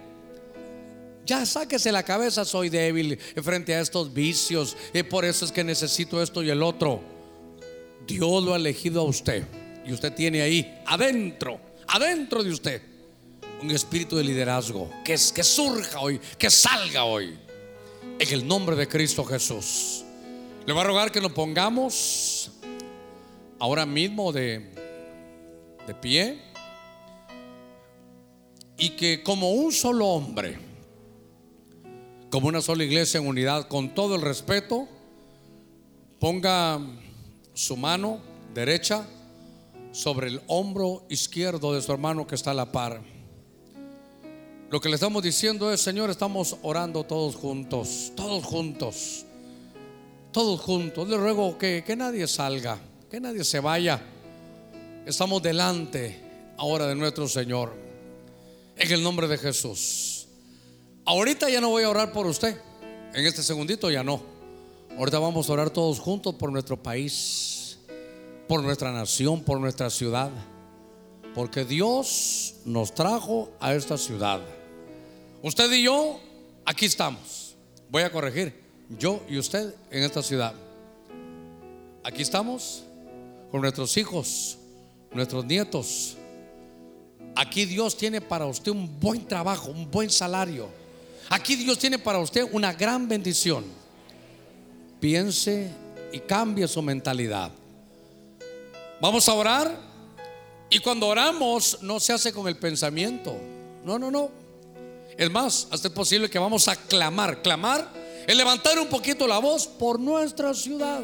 [1.25, 5.63] Ya sáquese la cabeza, soy débil frente a estos vicios y por eso es que
[5.63, 7.01] necesito esto y el otro.
[8.07, 9.43] Dios lo ha elegido a usted
[9.85, 12.81] y usted tiene ahí adentro, adentro de usted,
[13.61, 17.38] un espíritu de liderazgo que, es, que surja hoy, que salga hoy,
[18.19, 20.03] en el nombre de Cristo Jesús.
[20.65, 22.51] Le voy a rogar que nos pongamos
[23.59, 24.71] ahora mismo de,
[25.88, 26.41] de pie
[28.77, 30.59] y que como un solo hombre,
[32.29, 34.88] como una sola iglesia en unidad, con todo el respeto,
[36.19, 36.79] ponga
[37.53, 38.19] su mano
[38.53, 39.07] derecha
[39.91, 43.16] sobre el hombro izquierdo de su hermano que está a la par.
[44.69, 49.26] Lo que le estamos diciendo es, Señor, estamos orando todos juntos, todos juntos,
[50.34, 51.07] todos juntos.
[51.07, 52.77] Le ruego que, que nadie salga,
[53.10, 54.02] que nadie se vaya.
[55.06, 56.22] Estamos delante
[56.57, 57.73] ahora de nuestro Señor,
[58.76, 60.27] en el nombre de Jesús.
[61.06, 62.60] Ahorita ya no voy a orar por usted,
[63.14, 64.22] en este segundito ya no.
[64.98, 67.77] Ahorita vamos a orar todos juntos por nuestro país,
[68.49, 70.30] por nuestra nación, por nuestra ciudad.
[71.34, 74.41] Porque Dios nos trajo a esta ciudad.
[75.47, 76.19] Usted y yo,
[76.65, 77.55] aquí estamos.
[77.89, 78.53] Voy a corregir.
[78.99, 80.53] Yo y usted en esta ciudad.
[82.03, 82.83] Aquí estamos
[83.49, 84.57] con nuestros hijos,
[85.09, 86.17] nuestros nietos.
[87.33, 90.67] Aquí Dios tiene para usted un buen trabajo, un buen salario.
[91.29, 93.63] Aquí Dios tiene para usted una gran bendición.
[94.99, 95.71] Piense
[96.11, 97.53] y cambie su mentalidad.
[98.99, 99.79] Vamos a orar.
[100.69, 103.33] Y cuando oramos no se hace con el pensamiento.
[103.85, 104.46] No, no, no.
[105.18, 107.41] Es más, hasta es posible que vamos a clamar.
[107.41, 107.91] Clamar
[108.27, 111.02] es levantar un poquito la voz por nuestra ciudad.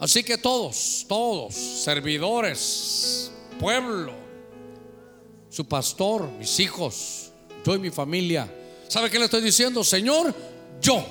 [0.00, 3.30] Así que todos, todos, servidores,
[3.60, 4.12] pueblo,
[5.48, 7.30] su pastor, mis hijos,
[7.64, 8.52] yo y mi familia.
[8.88, 9.84] ¿Sabe qué le estoy diciendo?
[9.84, 10.34] Señor,
[10.80, 11.04] yo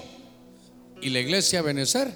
[1.02, 2.14] y la iglesia Benecer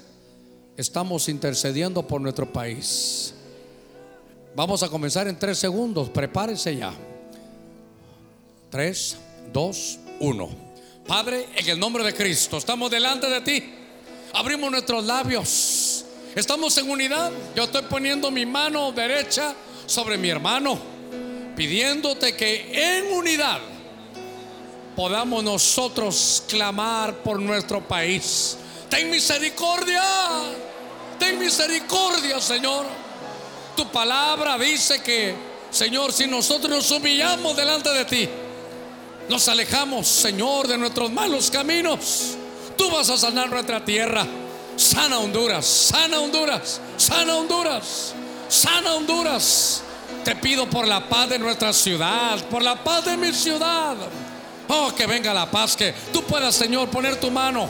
[0.76, 3.34] estamos intercediendo por nuestro país.
[4.54, 6.10] Vamos a comenzar en tres segundos.
[6.10, 6.92] Prepárese ya.
[8.70, 9.16] Tres,
[9.52, 10.48] dos, uno.
[11.06, 13.64] Padre, en el nombre de Cristo, estamos delante de ti.
[14.34, 16.04] Abrimos nuestros labios.
[16.34, 17.32] Estamos en unidad.
[17.56, 19.54] Yo estoy poniendo mi mano derecha
[19.86, 20.78] sobre mi hermano,
[21.56, 23.58] pidiéndote que en unidad
[24.94, 28.58] podamos nosotros clamar por nuestro país.
[28.90, 30.02] Ten misericordia.
[31.18, 32.86] Ten misericordia, Señor.
[33.76, 35.34] Tu palabra dice que,
[35.70, 38.28] Señor, si nosotros nos humillamos delante de ti,
[39.28, 42.36] nos alejamos, Señor, de nuestros malos caminos,
[42.76, 44.26] tú vas a sanar nuestra tierra.
[44.76, 48.14] Sana Honduras, sana Honduras, sana Honduras,
[48.48, 49.82] sana Honduras.
[50.24, 53.96] Te pido por la paz de nuestra ciudad, por la paz de mi ciudad.
[54.68, 57.68] Oh, que venga la paz, que tú puedas, Señor, poner tu mano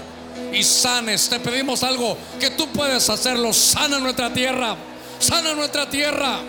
[0.53, 1.29] y sanes.
[1.29, 3.53] Te pedimos algo que tú puedes hacerlo.
[3.53, 4.77] Sana nuestra tierra,
[5.19, 6.41] sana nuestra tierra.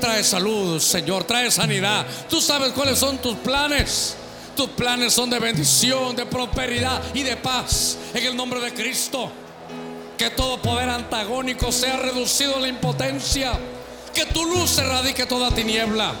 [0.00, 2.06] Trae salud, Señor, trae sanidad.
[2.28, 4.16] Tú sabes cuáles son tus planes.
[4.56, 7.96] Tus planes son de bendición, de prosperidad y de paz.
[8.14, 9.30] En el nombre de Cristo.
[10.16, 13.52] Que todo poder antagónico sea reducido a la impotencia.
[14.12, 16.12] Que tu luz erradique toda tiniebla.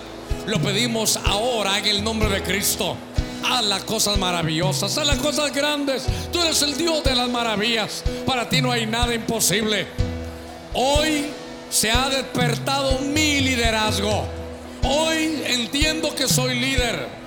[0.46, 2.96] Lo pedimos ahora en el nombre de Cristo.
[3.44, 6.04] Haz las cosas maravillosas, haz las cosas grandes.
[6.32, 8.02] Tú eres el Dios de las maravillas.
[8.26, 9.86] Para ti no hay nada imposible.
[10.74, 11.26] Hoy
[11.70, 14.26] se ha despertado mi liderazgo.
[14.84, 17.18] Hoy entiendo que soy líder.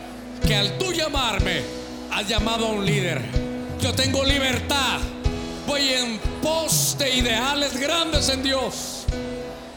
[0.45, 1.61] Que al tú llamarme,
[2.11, 3.21] has llamado a un líder.
[3.81, 4.99] Yo tengo libertad.
[5.67, 9.05] Voy en pos de ideales grandes en Dios.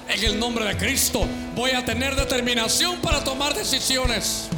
[0.08, 4.48] En el nombre de Cristo voy a tener determinación para tomar decisiones.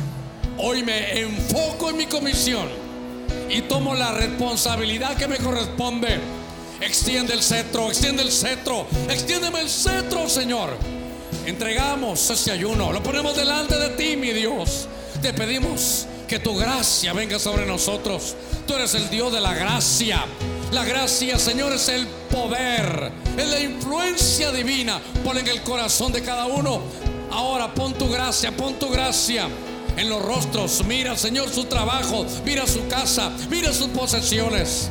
[0.58, 2.68] Hoy me enfoco en mi comisión
[3.48, 6.18] y tomo la responsabilidad que me corresponde.
[6.80, 10.76] Extiende el cetro, extiende el cetro, extiéndeme el cetro, Señor.
[11.46, 14.88] Entregamos ese ayuno, lo ponemos delante de ti, mi Dios.
[15.22, 18.34] Te pedimos que tu gracia venga sobre nosotros.
[18.66, 20.24] Tú eres el Dios de la gracia.
[20.72, 25.00] La gracia, Señor, es el poder, es la influencia divina.
[25.24, 26.82] Pon en el corazón de cada uno.
[27.30, 29.48] Ahora pon tu gracia, pon tu gracia
[29.96, 30.84] en los rostros.
[30.84, 32.26] Mira, Señor, su trabajo.
[32.44, 33.30] Mira su casa.
[33.48, 34.90] Mira sus posesiones.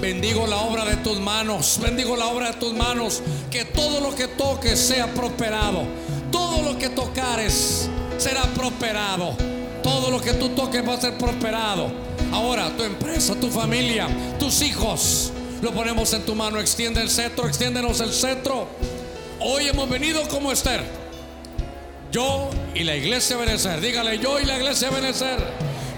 [0.00, 1.78] Bendigo la obra de tus manos.
[1.82, 3.20] Bendigo la obra de tus manos.
[3.50, 5.82] Que todo lo que toques sea prosperado.
[6.30, 9.36] Todo lo que tocares será prosperado.
[9.82, 11.90] Todo lo que tú toques va a ser prosperado.
[12.32, 14.06] Ahora, tu empresa, tu familia,
[14.38, 16.60] tus hijos, lo ponemos en tu mano.
[16.60, 18.68] Extiende el cetro, extiéndenos el cetro.
[19.40, 20.84] Hoy hemos venido como Esther.
[22.12, 23.80] Yo y la iglesia Benecer.
[23.80, 25.38] Dígale, yo y la iglesia Benecer.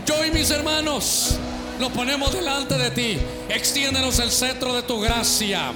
[0.06, 1.39] Yo y mis hermanos
[1.81, 3.19] nos ponemos delante de ti.
[3.48, 5.73] Extiéndenos el cetro de tu gracia.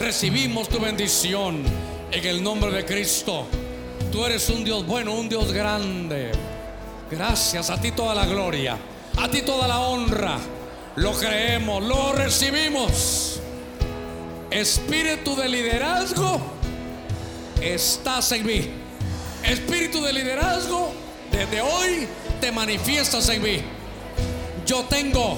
[0.00, 1.62] Recibimos tu bendición
[2.10, 3.46] en el nombre de Cristo.
[4.10, 6.32] Tú eres un Dios bueno, un Dios grande.
[7.10, 8.78] Gracias a ti toda la gloria,
[9.18, 10.38] a ti toda la honra.
[10.96, 13.40] Lo creemos, lo recibimos.
[14.50, 16.40] Espíritu de liderazgo,
[17.60, 18.70] estás en mí.
[19.44, 20.92] Espíritu de liderazgo,
[21.30, 22.08] desde hoy
[22.40, 23.81] te manifiestas en mí.
[24.66, 25.36] Yo tengo,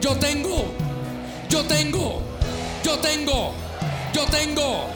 [0.00, 0.64] yo tengo,
[1.48, 2.22] yo tengo,
[2.82, 3.52] yo tengo,
[4.12, 4.86] yo tengo,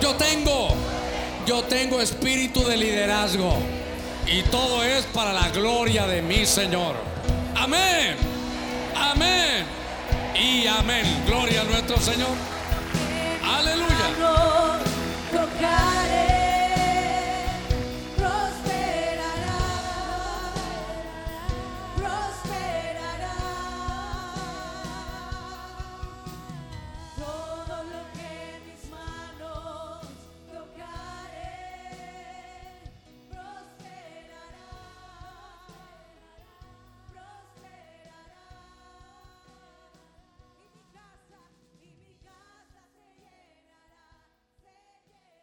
[0.00, 0.68] yo tengo,
[1.46, 3.56] yo tengo espíritu de liderazgo.
[4.26, 6.96] Y todo es para la gloria de mi Señor.
[7.54, 8.16] Amén.
[8.96, 9.64] Amén.
[10.34, 11.24] Y amén.
[11.26, 12.30] Gloria a nuestro Señor.
[13.44, 13.94] Aleluya.